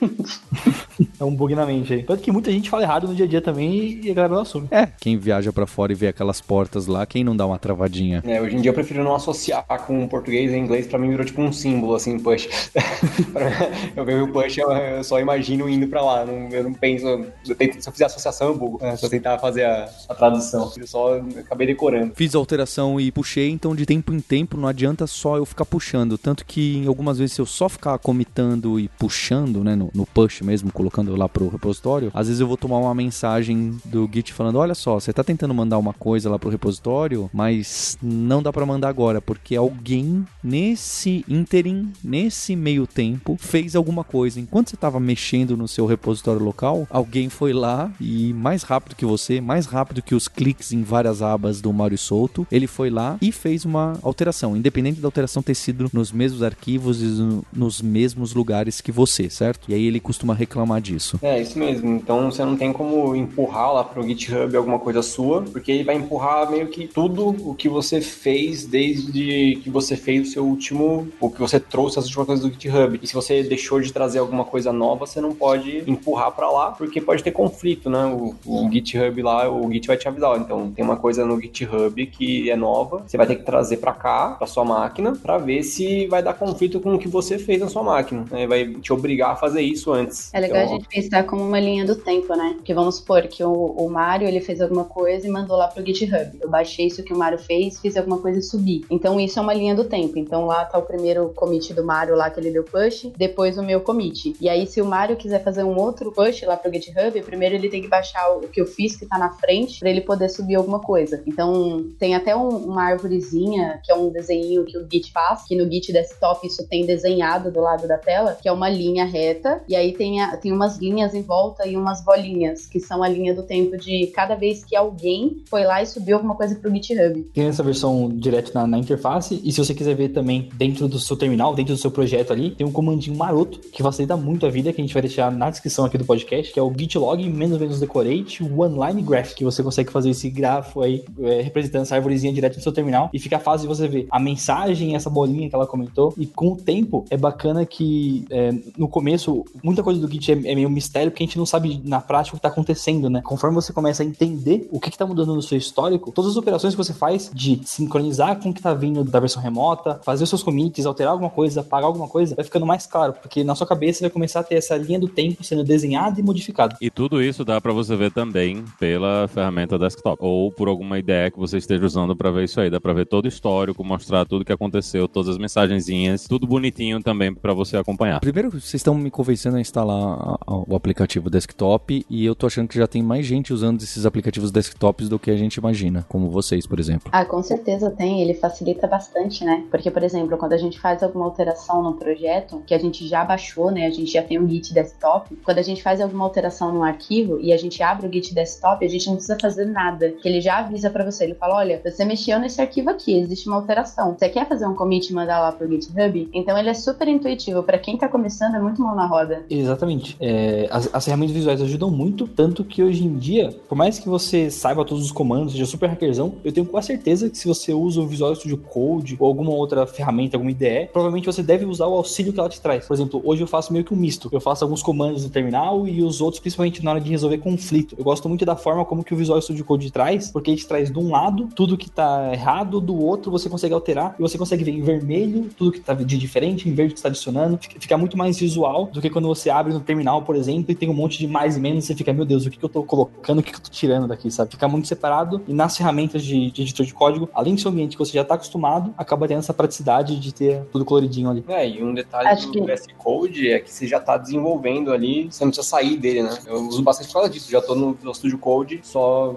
[1.20, 2.04] É um bug na mente aí.
[2.04, 4.42] Tanto que muita gente fala errado no dia a dia também e a galera não
[4.42, 4.68] assume.
[4.72, 8.24] É, quem viaja para fora e vê aquelas portas lá, quem não dá uma travadinha?
[8.26, 11.26] É, hoje em dia eu prefiro não associar com português e inglês, pra mim virou
[11.26, 12.72] tipo um símbolo, assim, push.
[13.96, 17.56] eu vejo o push, eu, só imagino indo pra lá, não, eu não penso, eu
[17.56, 20.72] tento, se eu fizer associação, eu bugo, né, se eu tentar fazer a, a tradução,
[20.78, 22.14] eu só acabei decorando.
[22.16, 25.66] Fiz a alteração e puxei, então de tempo em tempo não adianta só eu ficar
[25.66, 29.90] puxando, tanto que em algumas vezes se eu só ficar comitando e puxando, né, no,
[29.94, 34.10] no push mesmo, colocando lá pro repositório, às vezes eu vou tomar uma mensagem do
[34.12, 38.42] Git falando: olha só, você tá tentando mandar uma coisa lá pro repositório, mas não
[38.42, 44.40] dá para mandar agora, porque alguém nesse interim, nesse meio tempo, fez alguma coisa.
[44.40, 49.06] Enquanto você tava mexendo no seu repositório local, alguém foi lá e mais rápido que
[49.06, 53.18] você, mais rápido que os cliques em várias abas do Mário Solto, ele foi lá
[53.22, 58.34] e fez uma alteração, independente da alteração ter sido nos mesmos arquivos e nos mesmos
[58.34, 59.70] lugares que você, certo?
[59.70, 61.20] E aí ele costuma reclamar disso.
[61.22, 61.96] É, isso mesmo.
[61.96, 65.96] Então você não tem como empurrar lá pro GitHub alguma coisa sua, porque ele vai
[65.96, 71.08] empurrar meio que tudo o que você fez desde que você fez o seu último,
[71.20, 73.00] o que você trouxe as últimas coisas do GitHub.
[73.02, 76.72] E se você deixou de trazer alguma coisa nova, você não pode empurrar para lá,
[76.72, 78.06] porque pode ter conflito, né?
[78.06, 80.38] O, o GitHub lá, o Git vai te avisar.
[80.38, 83.94] Então tem uma coisa no GitHub que é nova, você vai ter que trazer para
[83.94, 87.60] cá, para sua máquina, para ver se vai dar conflito com o que você fez
[87.60, 88.26] na sua máquina.
[88.32, 88.48] Né?
[88.48, 90.34] Vai te obrigar a fazer isso antes.
[90.34, 92.54] É legal então, a gente pensar como uma linha do tempo, né?
[92.56, 95.86] Porque vamos supor que o, o Mário ele fez alguma coisa e mandou lá pro
[95.86, 96.38] GitHub.
[96.40, 98.86] Eu baixei isso que o Mário fez, fiz alguma coisa e subi.
[98.90, 100.18] Então isso é uma linha do tempo.
[100.18, 103.64] Então lá tá o primeiro commit do Mário lá que ele deu push, depois o
[103.64, 104.36] meu commit.
[104.40, 107.70] E aí se o Mário quiser fazer um outro push lá pro GitHub, primeiro ele
[107.70, 110.56] tem que baixar o que eu fiz que tá na frente para ele poder subir
[110.56, 111.22] alguma coisa.
[111.26, 115.56] Então tem até um, uma árvorezinha que é um desenho que o Git faz, que
[115.56, 119.62] no Git desktop isso tem desenhado do lado da tela, que é uma linha reta
[119.68, 123.08] e aí tem, a, tem umas linhas em volta e umas bolinhas, que são a
[123.08, 126.74] linha do tempo de cada vez que alguém foi lá e subiu alguma coisa pro
[126.74, 127.22] GitHub.
[127.34, 131.00] Tem essa versão direto na, na interface e se você quiser ver também dentro do
[131.00, 134.50] seu terminal, dentro do seu projeto ali, tem um comandinho maroto que facilita muito a
[134.50, 137.28] vida, que a gente vai deixar na descrição aqui do podcast, que é o gitlog
[137.30, 141.84] menos menos decorate one line graph, que você consegue fazer esse grafo aí é, representando
[141.84, 145.10] essa árvorezinha direto no seu terminal e fica fácil de você ver a mensagem, essa
[145.10, 148.45] bolinha que ela comentou e com o tempo é bacana que é,
[148.78, 151.82] no começo muita coisa do Git é, é, meio mistério porque a gente não sabe
[151.84, 153.22] na prática o que tá acontecendo, né?
[153.22, 156.38] Conforme você começa a entender o que, que tá mudando no seu histórico, todas as
[156.38, 160.24] operações que você faz de sincronizar com o que tá vindo da versão remota, fazer
[160.24, 163.56] os seus commits, alterar alguma coisa, apagar alguma coisa, vai ficando mais claro, porque na
[163.56, 166.78] sua cabeça vai começar a ter essa linha do tempo sendo desenhada e modificada.
[166.82, 171.32] E tudo isso dá para você ver também pela ferramenta desktop ou por alguma ideia
[171.32, 172.70] que você esteja usando para ver isso aí.
[172.70, 177.02] Dá para ver todo o histórico, mostrar tudo que aconteceu, todas as mensagenzinhas, tudo bonitinho
[177.02, 178.20] também para você acompanhar.
[178.26, 182.76] Primeiro, vocês estão me convencendo a instalar o aplicativo desktop e eu tô achando que
[182.76, 186.66] já tem mais gente usando esses aplicativos desktops do que a gente imagina, como vocês,
[186.66, 187.08] por exemplo.
[187.12, 189.64] Ah, com certeza tem, ele facilita bastante, né?
[189.70, 193.24] Porque, por exemplo, quando a gente faz alguma alteração no projeto, que a gente já
[193.24, 193.86] baixou, né?
[193.86, 197.40] A gente já tem um Git desktop, quando a gente faz alguma alteração no arquivo
[197.40, 200.42] e a gente abre o Git desktop, a gente não precisa fazer nada, que ele
[200.42, 204.16] já avisa para você, ele fala, olha, você mexeu nesse arquivo aqui, existe uma alteração.
[204.18, 206.28] Você quer fazer um commit e mandar lá pro GitHub?
[206.34, 209.46] Então ele é super intuitivo, para quem tá começando é muito mão na roda.
[209.50, 210.16] Exatamente.
[210.22, 214.08] É, as, as ferramentas visuais ajudam muito, tanto que hoje em dia, por mais que
[214.08, 217.74] você saiba todos os comandos, seja super hackerzão, eu tenho quase certeza que se você
[217.74, 221.88] usa o Visual Studio Code ou alguma outra ferramenta, alguma IDE, provavelmente você deve usar
[221.88, 222.88] o auxílio que ela te traz.
[222.88, 224.30] Por exemplo, hoje eu faço meio que um misto.
[224.32, 227.96] Eu faço alguns comandos no terminal e os outros, principalmente na hora de resolver conflito.
[227.98, 230.68] Eu gosto muito da forma como que o Visual Studio Code traz, porque ele te
[230.68, 234.38] traz de um lado tudo que tá errado, do outro você consegue alterar e você
[234.38, 237.60] consegue ver em vermelho tudo que tá de diferente, em verde que está adicionando.
[237.62, 240.90] Fica muito mais visual do que quando você abre no terminal, por exemplo, e tem
[240.90, 242.84] um monte de mais e menos, você fica, meu Deus, o que, que eu tô
[242.84, 244.52] colocando, o que, que eu tô tirando daqui, sabe?
[244.52, 247.98] Fica muito separado e nas ferramentas de, de editor de código, além do seu ambiente
[247.98, 251.44] que você já tá acostumado, acaba tendo essa praticidade de ter tudo coloridinho ali.
[251.48, 252.62] É, e um detalhe Acho do que...
[252.62, 256.38] VS Code é que você já tá desenvolvendo ali, você não precisa sair dele, né?
[256.46, 259.36] Eu uso bastante por causa disso, já tô no, no Studio Code, só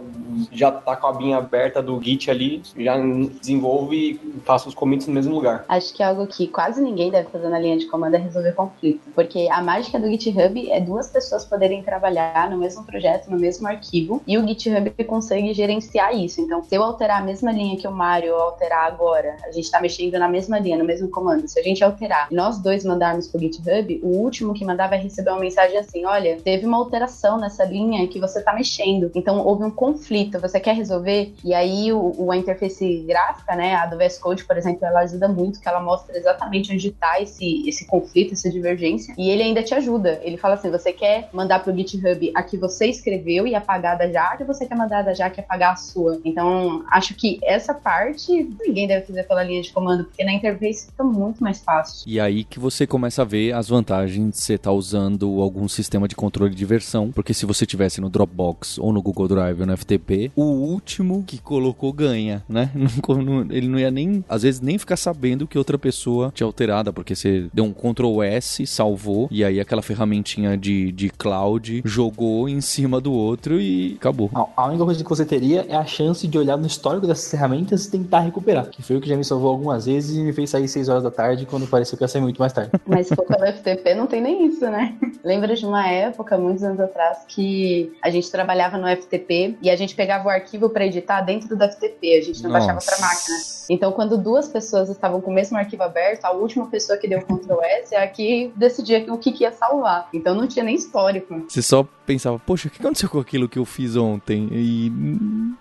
[0.52, 2.96] já tá com a abinha aberta do Git ali, já
[3.40, 5.64] desenvolve e faço os commits no mesmo lugar.
[5.68, 8.52] Acho que é algo que quase ninguém deve fazer na linha de comando é resolver
[8.58, 13.38] conflito, porque a mágica do GitHub é duas pessoas poderem trabalhar no mesmo projeto, no
[13.38, 16.40] mesmo arquivo, e o GitHub consegue gerenciar isso.
[16.40, 19.80] Então, se eu alterar a mesma linha que o Mário alterar agora, a gente tá
[19.80, 21.46] mexendo na mesma linha, no mesmo comando.
[21.46, 24.98] Se a gente alterar e nós dois mandarmos pro GitHub, o último que mandar vai
[24.98, 29.10] receber uma mensagem assim: olha, teve uma alteração nessa linha que você tá mexendo.
[29.14, 31.32] Então houve um conflito, você quer resolver?
[31.44, 35.00] E aí o, o a interface gráfica, né, a do VS Code, por exemplo, ela
[35.00, 39.14] ajuda muito, que ela mostra exatamente onde tá esse, esse conflito, essa divergência.
[39.16, 40.20] E ele ainda te ajuda.
[40.22, 44.10] Ele fala assim: você quer mandar pro GitHub a que você escreveu e apagar da
[44.10, 46.20] Jaque, você quer mandar da Jaque apagar a sua?
[46.24, 50.86] Então, acho que essa parte ninguém deve fazer pela linha de comando, porque na interface
[50.86, 52.04] fica muito mais fácil.
[52.06, 55.68] E aí que você começa a ver as vantagens de você estar tá usando algum
[55.68, 59.60] sistema de controle de versão, porque se você tivesse no Dropbox ou no Google Drive
[59.60, 62.70] ou no FTP, o último que colocou ganha, né?
[63.50, 67.14] Ele não ia nem, às vezes, nem ficar sabendo que outra pessoa tinha alterada, porque
[67.14, 72.48] você deu um Ctrl S, salvou, e aí aquela ferramentinha tinha de, de cloud, jogou
[72.48, 74.30] em cima do outro e acabou.
[74.56, 77.86] A única coisa que você teria é a chance de olhar no histórico dessas ferramentas
[77.86, 78.68] e tentar recuperar.
[78.68, 81.02] Que foi o que já me salvou algumas vezes e me fez sair 6 horas
[81.02, 82.70] da tarde quando pareceu que ia sair muito mais tarde.
[82.86, 84.96] Mas se for pelo FTP, não tem nem isso, né?
[85.24, 89.76] Lembro de uma época, muitos anos atrás, que a gente trabalhava no FTP e a
[89.76, 92.66] gente pegava o arquivo para editar dentro do FTP, a gente não Nossa.
[92.66, 93.36] baixava para máquina.
[93.70, 97.20] Então, quando duas pessoas estavam com o mesmo arquivo aberto, a última pessoa que deu
[97.20, 100.08] Ctrl S é a que decidia o que, que ia salvar.
[100.12, 101.42] Então não tinha nem histórico.
[101.48, 104.48] Você só pensava, poxa, o que aconteceu com aquilo que eu fiz ontem?
[104.50, 104.90] E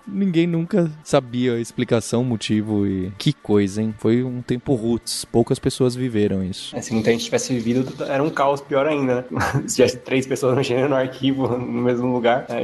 [0.08, 3.93] ninguém nunca sabia a explicação, o motivo e que coisa, hein?
[3.97, 6.73] Foi um tempo roots, poucas pessoas viveram isso.
[6.73, 9.39] É, se muita gente tivesse vivido, era um caos pior ainda, né?
[9.67, 12.63] se tivesse três pessoas mexendo no arquivo no mesmo lugar, é,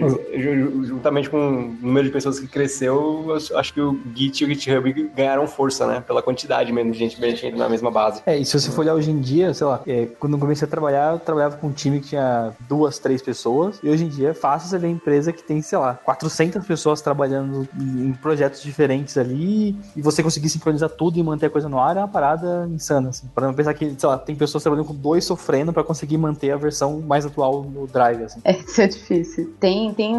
[0.86, 5.12] juntamente com o número de pessoas que cresceu, acho que o Git e o GitHub
[5.16, 6.00] ganharam força, né?
[6.00, 8.22] Pela quantidade mesmo de gente mexendo na mesma base.
[8.26, 10.68] É, e se você for olhar hoje em dia, sei lá, é, quando eu comecei
[10.68, 14.10] a trabalhar, eu trabalhava com um time que tinha duas, três pessoas, e hoje em
[14.10, 18.62] dia é fácil você ver empresa que tem, sei lá, 400 pessoas trabalhando em projetos
[18.62, 22.08] diferentes ali, e você conseguir sincronizar tudo e manter a coisa no ar é uma
[22.08, 23.28] parada insana, assim.
[23.34, 26.52] Para não pensar que, sei lá, tem pessoas trabalhando com dois sofrendo para conseguir manter
[26.52, 28.42] a versão mais atual no Drive, assim.
[28.44, 29.54] É, isso é difícil.
[29.60, 30.16] Tem, tem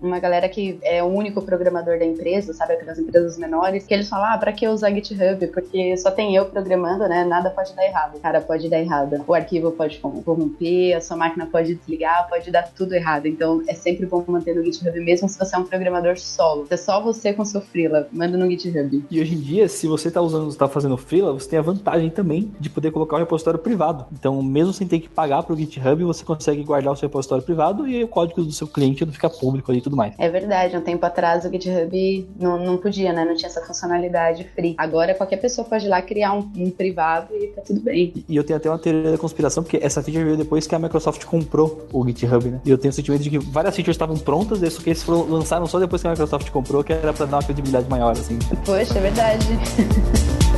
[0.00, 4.08] uma galera que é o único programador da empresa, sabe, aquelas empresas menores, que eles
[4.08, 5.46] falam, ah, pra que usar GitHub?
[5.48, 8.18] Porque só tem eu programando, né, nada pode dar errado.
[8.20, 9.09] Cara, pode dar errado.
[9.26, 13.26] O arquivo pode corromper, a sua máquina pode desligar, pode dar tudo errado.
[13.26, 16.66] Então, é sempre bom manter no GitHub, mesmo se você é um programador solo.
[16.70, 19.04] É só você com seu freela, manda no GitHub.
[19.10, 22.10] E hoje em dia, se você tá usando, tá fazendo freela, você tem a vantagem
[22.10, 24.06] também de poder colocar o um repositório privado.
[24.12, 27.86] Então, mesmo sem ter que pagar pro GitHub, você consegue guardar o seu repositório privado
[27.86, 30.14] e o código do seu cliente não fica público ali e tudo mais.
[30.18, 33.24] É verdade, um tempo atrás o GitHub não, não podia, né?
[33.24, 34.74] Não tinha essa funcionalidade free.
[34.76, 38.12] Agora qualquer pessoa pode ir lá criar um, um privado e tá tudo bem.
[38.28, 40.78] E eu tenho até uma teoria da conspiração, porque essa feature veio depois que a
[40.78, 42.60] Microsoft comprou o GitHub, né?
[42.64, 45.30] E eu tenho o sentimento de que várias features estavam prontas, isso que eles foram,
[45.30, 48.38] lançaram só depois que a Microsoft comprou, que era pra dar uma credibilidade maior, assim.
[48.64, 49.46] Poxa, é verdade.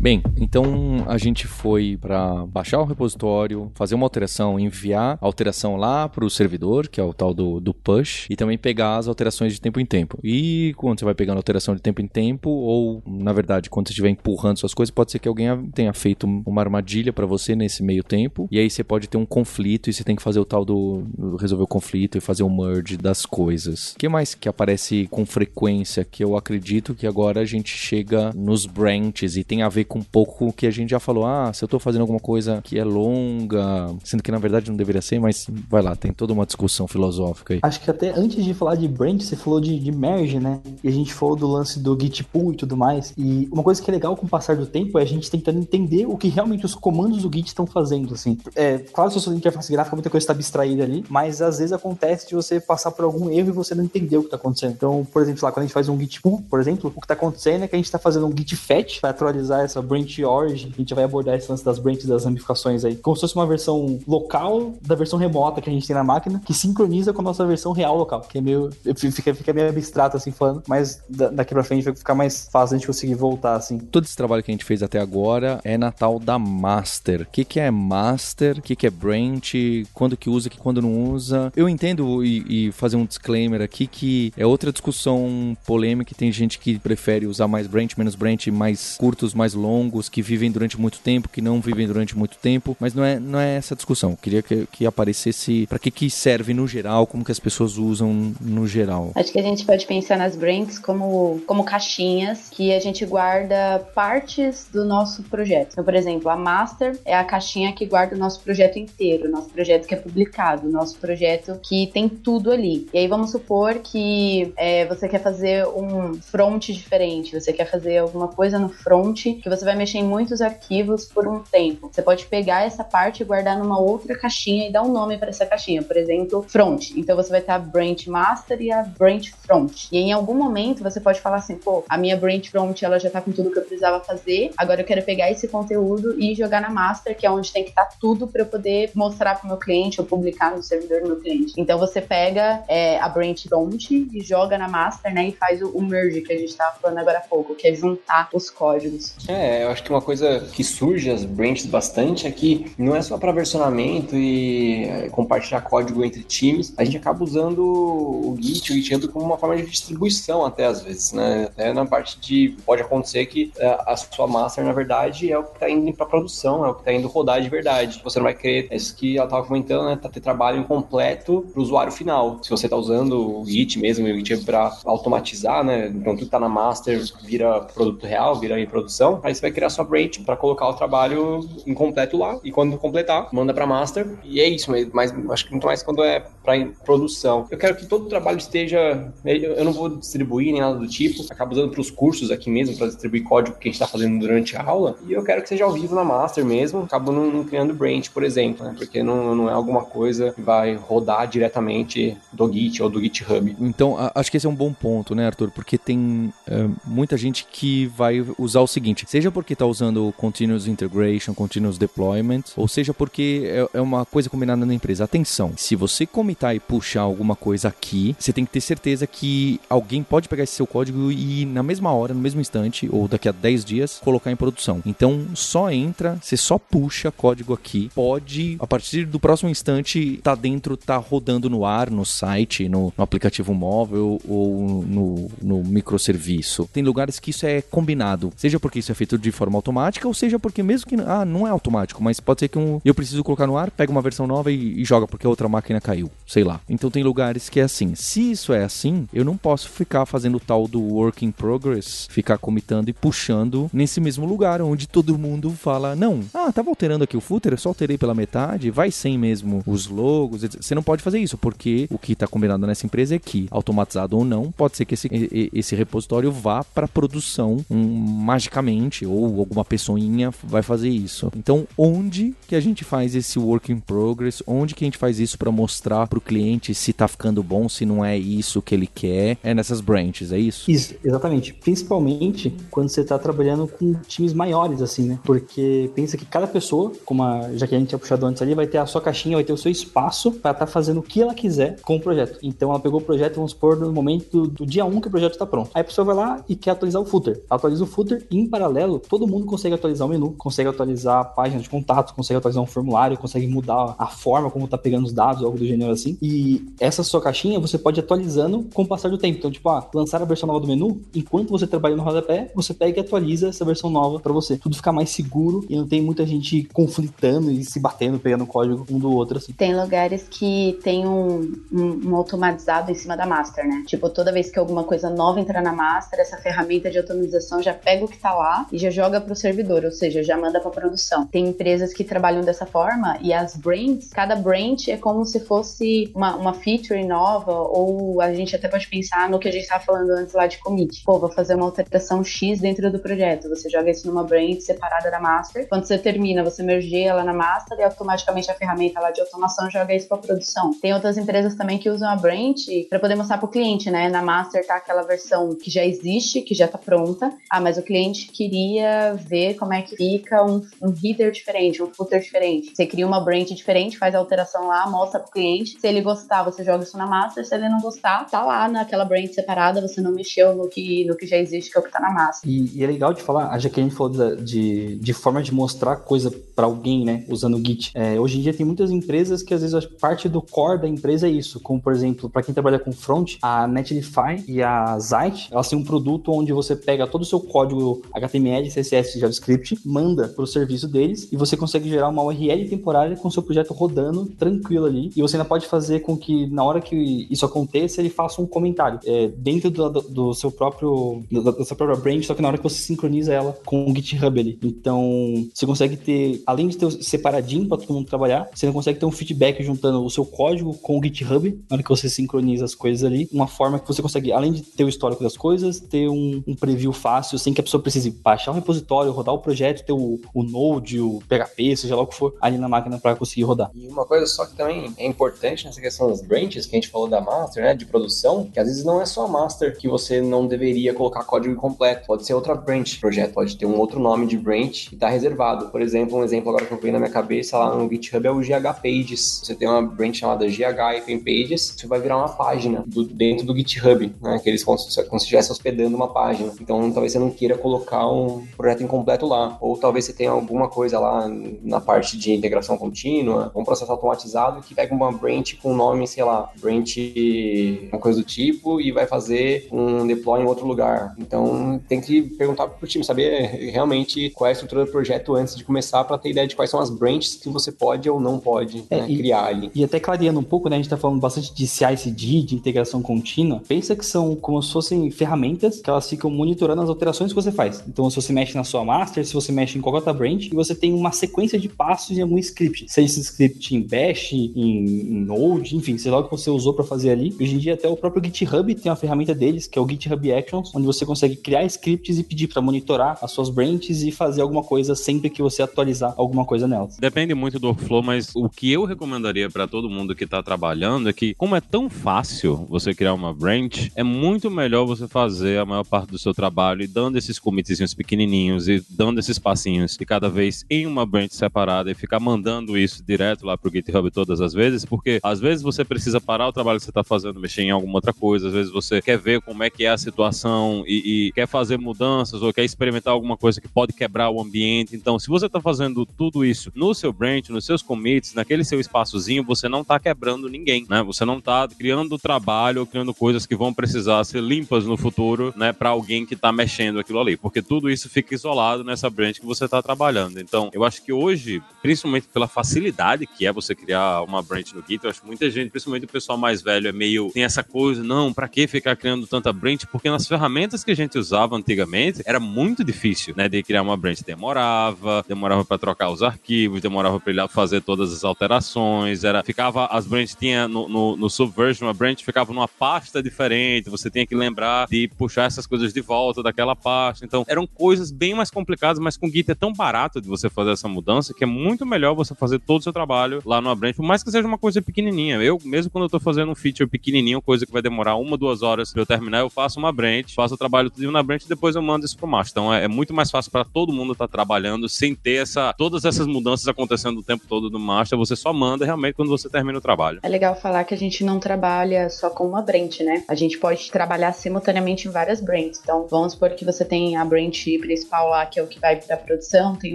[0.00, 5.76] Bem, então a gente foi para baixar o repositório, fazer uma alteração, enviar a alteração
[5.76, 9.08] lá para o servidor, que é o tal do, do push, e também pegar as
[9.08, 10.18] alterações de tempo em tempo.
[10.24, 13.92] E quando você vai pegando alteração de tempo em tempo, ou na verdade, quando você
[13.92, 17.82] estiver empurrando suas coisas, pode ser que alguém tenha feito uma armadilha para você nesse
[17.82, 20.46] meio tempo, e aí você pode ter um conflito e você tem que fazer o
[20.46, 21.04] tal do
[21.38, 23.92] resolver o conflito e fazer o merge das coisas.
[23.92, 28.32] O que mais que aparece com frequência que eu acredito que agora a gente chega
[28.34, 31.26] nos branches e tem a ver com um pouco o que a gente já falou.
[31.26, 34.76] Ah, se eu tô fazendo alguma coisa que é longa, sendo que na verdade não
[34.76, 37.60] deveria ser, mas vai lá, tem toda uma discussão filosófica aí.
[37.60, 40.60] Acho que até antes de falar de branch, você falou de, de merge, né?
[40.84, 43.12] E a gente falou do lance do git pull e tudo mais.
[43.18, 45.58] E uma coisa que é legal com o passar do tempo é a gente tentando
[45.58, 48.38] entender o que realmente os comandos do git estão fazendo, assim.
[48.54, 51.72] É, claro, se eu sou interface gráfica, muita coisa está abstraída ali, mas às vezes
[51.72, 54.72] acontece de você passar por algum erro e você não entender o que está acontecendo.
[54.72, 57.04] Então, por exemplo, lá, quando a gente faz um git pull, por exemplo, o que
[57.04, 60.20] está acontecendo é que a gente está fazendo um git fetch para atualizar essa branch
[60.20, 63.34] origin, a gente vai abordar esse lance das branches das ramificações aí, como se fosse
[63.34, 67.20] uma versão local da versão remota que a gente tem na máquina, que sincroniza com
[67.20, 71.02] a nossa versão real local, que é meio, fica, fica meio abstrato assim falando, mas
[71.08, 73.78] daqui pra frente vai ficar mais fácil a gente conseguir voltar assim.
[73.78, 77.22] Todo esse trabalho que a gente fez até agora é na tal da master.
[77.22, 78.58] O que, que é master?
[78.58, 79.86] O que, que é branch?
[79.94, 81.52] Quando que usa, que quando não usa?
[81.56, 86.58] Eu entendo e, e fazer um disclaimer aqui que é outra discussão polêmica, tem gente
[86.58, 89.69] que prefere usar mais branch, menos branch, mais curtos, mais longos,
[90.10, 93.38] que vivem durante muito tempo, que não vivem durante muito tempo, mas não é, não
[93.38, 94.10] é essa discussão.
[94.10, 97.76] Eu queria que, que aparecesse para que, que serve no geral, como que as pessoas
[97.76, 99.12] usam no geral.
[99.14, 103.80] Acho que a gente pode pensar nas branches como, como caixinhas que a gente guarda
[103.94, 105.72] partes do nosso projeto.
[105.72, 109.50] Então, por exemplo, a master é a caixinha que guarda o nosso projeto inteiro, nosso
[109.50, 112.88] projeto que é publicado, nosso projeto que tem tudo ali.
[112.92, 117.98] E aí vamos supor que é, você quer fazer um front diferente, você quer fazer
[117.98, 121.90] alguma coisa no front que você vai mexer em muitos arquivos por um tempo.
[121.92, 125.30] Você pode pegar essa parte e guardar numa outra caixinha e dar um nome para
[125.30, 126.90] essa caixinha, por exemplo, front.
[126.96, 129.88] Então você vai ter a branch master e a branch front.
[129.90, 133.10] E em algum momento você pode falar assim, pô, a minha branch front ela já
[133.10, 136.60] tá com tudo que eu precisava fazer, agora eu quero pegar esse conteúdo e jogar
[136.60, 139.44] na master, que é onde tem que estar tá tudo para eu poder mostrar para
[139.44, 141.54] o meu cliente ou publicar no servidor do meu cliente.
[141.56, 145.68] Então você pega é, a branch front e joga na master, né, e faz o,
[145.70, 149.14] o merge que a gente estava falando agora há pouco, que é juntar os códigos.
[149.28, 152.94] É, É, eu acho que uma coisa que surge as branches bastante é que não
[152.94, 158.36] é só para versionamento e é, compartilhar código entre times, a gente acaba usando o
[158.40, 161.46] Git, o GitHub como uma forma de distribuição até às vezes, né?
[161.46, 165.42] Até na parte de pode acontecer que é, a sua master na verdade é o
[165.42, 168.00] que está indo para produção, é o que está indo rodar de verdade.
[168.04, 169.98] Você não vai querer, é isso que ela estava comentando, né?
[170.00, 172.38] Tá ter trabalho incompleto para o usuário final.
[172.40, 175.88] Se você está usando o Git mesmo, o GitHub para automatizar, né?
[175.88, 179.18] Então tudo que está na master vira produto real, vira em produção.
[179.24, 183.28] Aí você vai criar sua branch para colocar o trabalho incompleto lá e quando completar,
[183.32, 184.70] manda para master e é isso.
[184.92, 187.46] Mas acho que muito mais quando é para produção.
[187.50, 191.24] Eu quero que todo o trabalho esteja, eu não vou distribuir nem nada do tipo.
[191.30, 194.18] Acabo usando para os cursos aqui mesmo para distribuir código que a gente está fazendo
[194.18, 196.82] durante a aula e eu quero que seja ao vivo na master mesmo.
[196.82, 198.74] Acabo não, não criando branch, por exemplo, né?
[198.76, 203.56] Porque não, não é alguma coisa que vai rodar diretamente do Git ou do GitHub.
[203.60, 205.50] Então, acho que esse é um bom ponto, né, Arthur?
[205.50, 210.66] Porque tem é, muita gente que vai usar o seguinte: seja porque está usando Continuous
[210.66, 215.04] Integration, Continuous Deployment, ou seja porque é, é uma coisa combinada na empresa.
[215.04, 219.60] Atenção, se você comitar e puxar alguma coisa aqui, você tem que ter certeza que
[219.68, 223.28] alguém pode pegar esse seu código e na mesma hora, no mesmo instante, ou daqui
[223.28, 224.82] a 10 dias, colocar em produção.
[224.84, 230.34] Então, só entra, você só puxa código aqui, pode, a partir do próximo instante, tá
[230.34, 236.68] dentro, tá rodando no ar, no site, no, no aplicativo móvel ou no, no microserviço.
[236.72, 240.14] Tem lugares que isso é combinado, seja porque isso é feito de forma automática, ou
[240.14, 243.22] seja porque mesmo que, ah, não é automático, mas pode ser que um, eu preciso
[243.22, 246.10] colocar no ar, pega uma versão nova e, e joga porque a outra máquina caiu,
[246.26, 246.60] sei lá.
[246.68, 247.94] Então tem lugares que é assim.
[247.94, 252.06] Se isso é assim, eu não posso ficar fazendo o tal do work in progress,
[252.10, 257.04] ficar comitando e puxando nesse mesmo lugar onde todo mundo fala: não, ah, tava alterando
[257.04, 260.42] aqui o footer, eu só alterei pela metade, vai sem mesmo os logos.
[260.42, 264.16] Você não pode fazer isso, porque o que está combinado nessa empresa é que, automatizado
[264.16, 265.08] ou não, pode ser que esse,
[265.52, 271.30] esse repositório vá para produção um, magicamente, ou alguma pessoinha vai fazer isso.
[271.36, 274.42] Então, onde que a gente faz esse work in progress?
[274.46, 277.68] Onde que a gente faz isso para mostrar para o cliente se está ficando bom,
[277.68, 279.38] se não é isso que ele quer?
[279.42, 280.70] É nessas branches, é isso?
[280.70, 281.52] Isso, exatamente.
[281.54, 285.18] Principalmente quando você está trabalhando com times maiores, assim, né?
[285.24, 288.54] Porque pensa que cada pessoa, como a, já que a gente tinha puxado antes ali,
[288.54, 291.02] vai ter a sua caixinha, vai ter o seu espaço para estar tá fazendo o
[291.02, 292.38] que ela quiser com o projeto.
[292.42, 295.32] Então ela pegou o projeto, vamos supor, no momento do, dia 1 que o projeto
[295.32, 295.70] está pronto.
[295.74, 297.42] Aí a pessoa vai lá e quer atualizar o footer.
[297.48, 301.60] Atualiza o footer em paralelo, todo mundo consegue atualizar o menu, consegue atualizar a página
[301.60, 305.42] de contato, consegue atualizar um formulário, consegue mudar a forma como tá pegando os dados,
[305.42, 306.16] algo do gênero assim.
[306.20, 309.38] E essa sua caixinha você pode atualizando com o passar do tempo.
[309.38, 312.74] Então, tipo, ah, lançar a versão nova do menu, enquanto você trabalha no rodapé, você
[312.74, 314.56] pega e atualiza essa versão nova para você.
[314.56, 318.86] Tudo fica mais seguro e não tem muita gente conflitando e se batendo, pegando código
[318.90, 319.52] um do outro, assim.
[319.52, 323.84] Tem lugares que tem um, um, um automatizado em cima da master, né?
[323.86, 327.74] Tipo, toda vez que alguma coisa nova entrar na master, essa ferramenta de automatização já
[327.74, 330.70] pega o que tá lá e já joga pro servidor, ou seja, já manda pra
[330.70, 331.26] produção.
[331.26, 336.10] Tem empresas que trabalham dessa forma e as branches, cada branch é como se fosse
[336.14, 339.84] uma, uma feature nova ou a gente até pode pensar no que a gente estava
[339.84, 341.02] falando antes lá de commit.
[341.04, 343.48] Pô, vou fazer uma alteração X dentro do projeto.
[343.48, 345.68] Você joga isso numa branch separada da master.
[345.68, 349.70] Quando você termina, você merge ela na master e automaticamente a ferramenta lá de automação
[349.70, 350.72] joga isso para produção.
[350.80, 354.08] Tem outras empresas também que usam a branch para poder mostrar para o cliente, né?
[354.08, 357.32] Na master tá aquela versão que já existe, que já tá pronta.
[357.48, 358.69] Ah, mas o cliente queria
[359.16, 362.72] ver como é que fica um, um header diferente, um footer diferente.
[362.74, 365.78] Você cria uma branch diferente, faz a alteração lá, mostra pro cliente.
[365.80, 367.44] Se ele gostar, você joga isso na master.
[367.46, 371.16] Se ele não gostar, tá lá naquela branch separada, você não mexeu no que, no
[371.16, 372.48] que já existe, que é o que tá na master.
[372.48, 375.42] E, e é legal de falar, já que a gente falou de, de, de forma
[375.42, 377.90] de mostrar coisa para alguém, né, usando o Git.
[377.94, 381.26] É, hoje em dia tem muitas empresas que às vezes parte do core da empresa
[381.26, 385.48] é isso, como por exemplo, para quem trabalha com front, a Netlify e a Zite,
[385.50, 390.28] elas têm um produto onde você pega todo o seu código HTML, CSS, JavaScript, manda
[390.28, 394.26] para o serviço deles e você consegue gerar uma URL temporária com seu projeto rodando
[394.38, 395.10] tranquilo ali.
[395.16, 398.46] E você ainda pode fazer com que na hora que isso aconteça, ele faça um
[398.46, 402.48] comentário é, dentro do, do, seu próprio da, da sua própria branch, só que na
[402.48, 404.58] hora que você sincroniza ela com o GitHub ali.
[404.62, 409.06] Então, você consegue ter, além de ter separadinho para todo mundo trabalhar, você consegue ter
[409.06, 412.74] um feedback juntando o seu código com o GitHub, na hora que você sincroniza as
[412.74, 416.08] coisas ali, uma forma que você consegue, além de ter o histórico das coisas, ter
[416.08, 419.84] um, um preview fácil, sem que a pessoa precise baixar o repositório, rodar o projeto,
[419.84, 423.16] ter o, o Node, o PHP, seja lá o que for, ali na máquina para
[423.16, 423.70] conseguir rodar.
[423.74, 426.88] E uma coisa só que também é importante nessa questão das branches, que a gente
[426.88, 429.88] falou da master, né, de produção, que às vezes não é só a master que
[429.88, 433.78] você não deveria colocar código completo, pode ser outra branch, o projeto pode ter um
[433.78, 435.68] outro nome de branch e tá reservado.
[435.68, 438.30] Por exemplo, um exemplo agora que eu veio na minha cabeça lá no GitHub é
[438.30, 439.42] o GH Pages.
[439.44, 443.56] Você tem uma branch chamada GH Pages, você vai virar uma página do, dentro do
[443.56, 446.52] GitHub, né, que eles como se estivesse hospedando uma página.
[446.60, 449.56] Então, talvez você não queira colocar um, um projeto incompleto lá.
[449.60, 451.28] Ou talvez você tenha alguma coisa lá
[451.62, 456.24] na parte de integração contínua, um processo automatizado que pega uma branch com nome, sei
[456.24, 461.14] lá, branch uma coisa do tipo e vai fazer um deploy em outro lugar.
[461.18, 465.56] Então tem que perguntar pro time, saber realmente qual é a estrutura do projeto antes
[465.56, 468.38] de começar para ter ideia de quais são as branches que você pode ou não
[468.38, 469.70] pode é, né, e, criar ali.
[469.74, 473.02] E até clareando um pouco, né, a gente tá falando bastante de CI/CD, de integração
[473.02, 473.62] contínua.
[473.66, 477.52] Pensa que são como se fossem ferramentas que elas ficam monitorando as alterações que você
[477.52, 477.82] faz.
[477.86, 480.54] Então, se você mexe na sua master, se você mexe em qualquer outra branch, e
[480.54, 484.52] você tem uma sequência de passos em algum script, seja esse script em Bash, em,
[484.56, 487.34] em Node, enfim, sei lá o que você usou para fazer ali.
[487.40, 490.32] Hoje em dia até o próprio GitHub tem uma ferramenta deles, que é o GitHub
[490.32, 494.42] Actions, onde você consegue criar scripts e pedir para monitorar as suas branches e fazer
[494.42, 496.96] alguma coisa sempre que você atualizar alguma coisa nelas.
[496.98, 501.08] Depende muito do workflow, mas o que eu recomendaria para todo mundo que está trabalhando
[501.08, 505.58] é que, como é tão fácil você criar uma branch, é muito melhor você fazer
[505.58, 508.19] a maior parte do seu trabalho e dando esses commitzinhos pequenininhos
[508.68, 513.02] e dando esses passinhos de cada vez em uma branch separada e ficar mandando isso
[513.02, 516.78] direto lá pro GitHub todas as vezes, porque às vezes você precisa parar o trabalho
[516.78, 519.62] que você está fazendo, mexer em alguma outra coisa, às vezes você quer ver como
[519.62, 523.60] é que é a situação e, e quer fazer mudanças ou quer experimentar alguma coisa
[523.60, 524.94] que pode quebrar o ambiente.
[524.94, 528.80] Então, se você está fazendo tudo isso no seu branch, nos seus commits, naquele seu
[528.80, 531.02] espaçozinho, você não está quebrando ninguém, né?
[531.02, 535.52] Você não está criando trabalho ou criando coisas que vão precisar ser limpas no futuro,
[535.56, 539.40] né, para alguém que está mexendo aquilo ali, porque tudo isso fica isolado nessa branch
[539.40, 540.40] que você está trabalhando.
[540.40, 544.84] Então, eu acho que hoje, principalmente pela facilidade que é você criar uma branch no
[544.86, 547.62] Git, eu acho que muita gente, principalmente o pessoal mais velho, é meio tem essa
[547.62, 549.86] coisa, não, para que ficar criando tanta branch?
[549.86, 553.96] Porque nas ferramentas que a gente usava antigamente, era muito difícil, né, de criar uma
[553.96, 554.22] branch.
[554.24, 559.86] Demorava, demorava para trocar os arquivos, demorava para ele fazer todas as alterações, era ficava
[559.86, 564.26] as branches tinha no, no, no Subversion, a branch ficava numa pasta diferente, você tinha
[564.26, 567.24] que lembrar de puxar essas coisas de volta daquela pasta.
[567.24, 570.72] Então, eram coisas bem mais complicadas, mas com Git é tão barato de você fazer
[570.72, 573.96] essa mudança que é muito melhor você fazer todo o seu trabalho lá numa branch,
[573.96, 575.36] por mais que seja uma coisa pequenininha.
[575.36, 578.62] Eu, mesmo quando eu tô fazendo um feature pequenininho, coisa que vai demorar uma, duas
[578.62, 581.48] horas para eu terminar, eu faço uma branch, faço o trabalho tudo na branch e
[581.48, 582.52] depois eu mando isso pro master.
[582.52, 585.72] Então, é, é muito mais fácil para todo mundo estar tá trabalhando sem ter essa,
[585.72, 588.18] todas essas mudanças acontecendo o tempo todo no master.
[588.18, 590.20] Você só manda realmente quando você termina o trabalho.
[590.22, 593.24] É legal falar que a gente não trabalha só com uma branch, né?
[593.28, 595.80] A gente pode trabalhar simultaneamente em várias branches.
[595.82, 598.96] Então, vamos supor que você tem a branch principal lá, que é o que vai
[598.96, 599.94] para produção, tem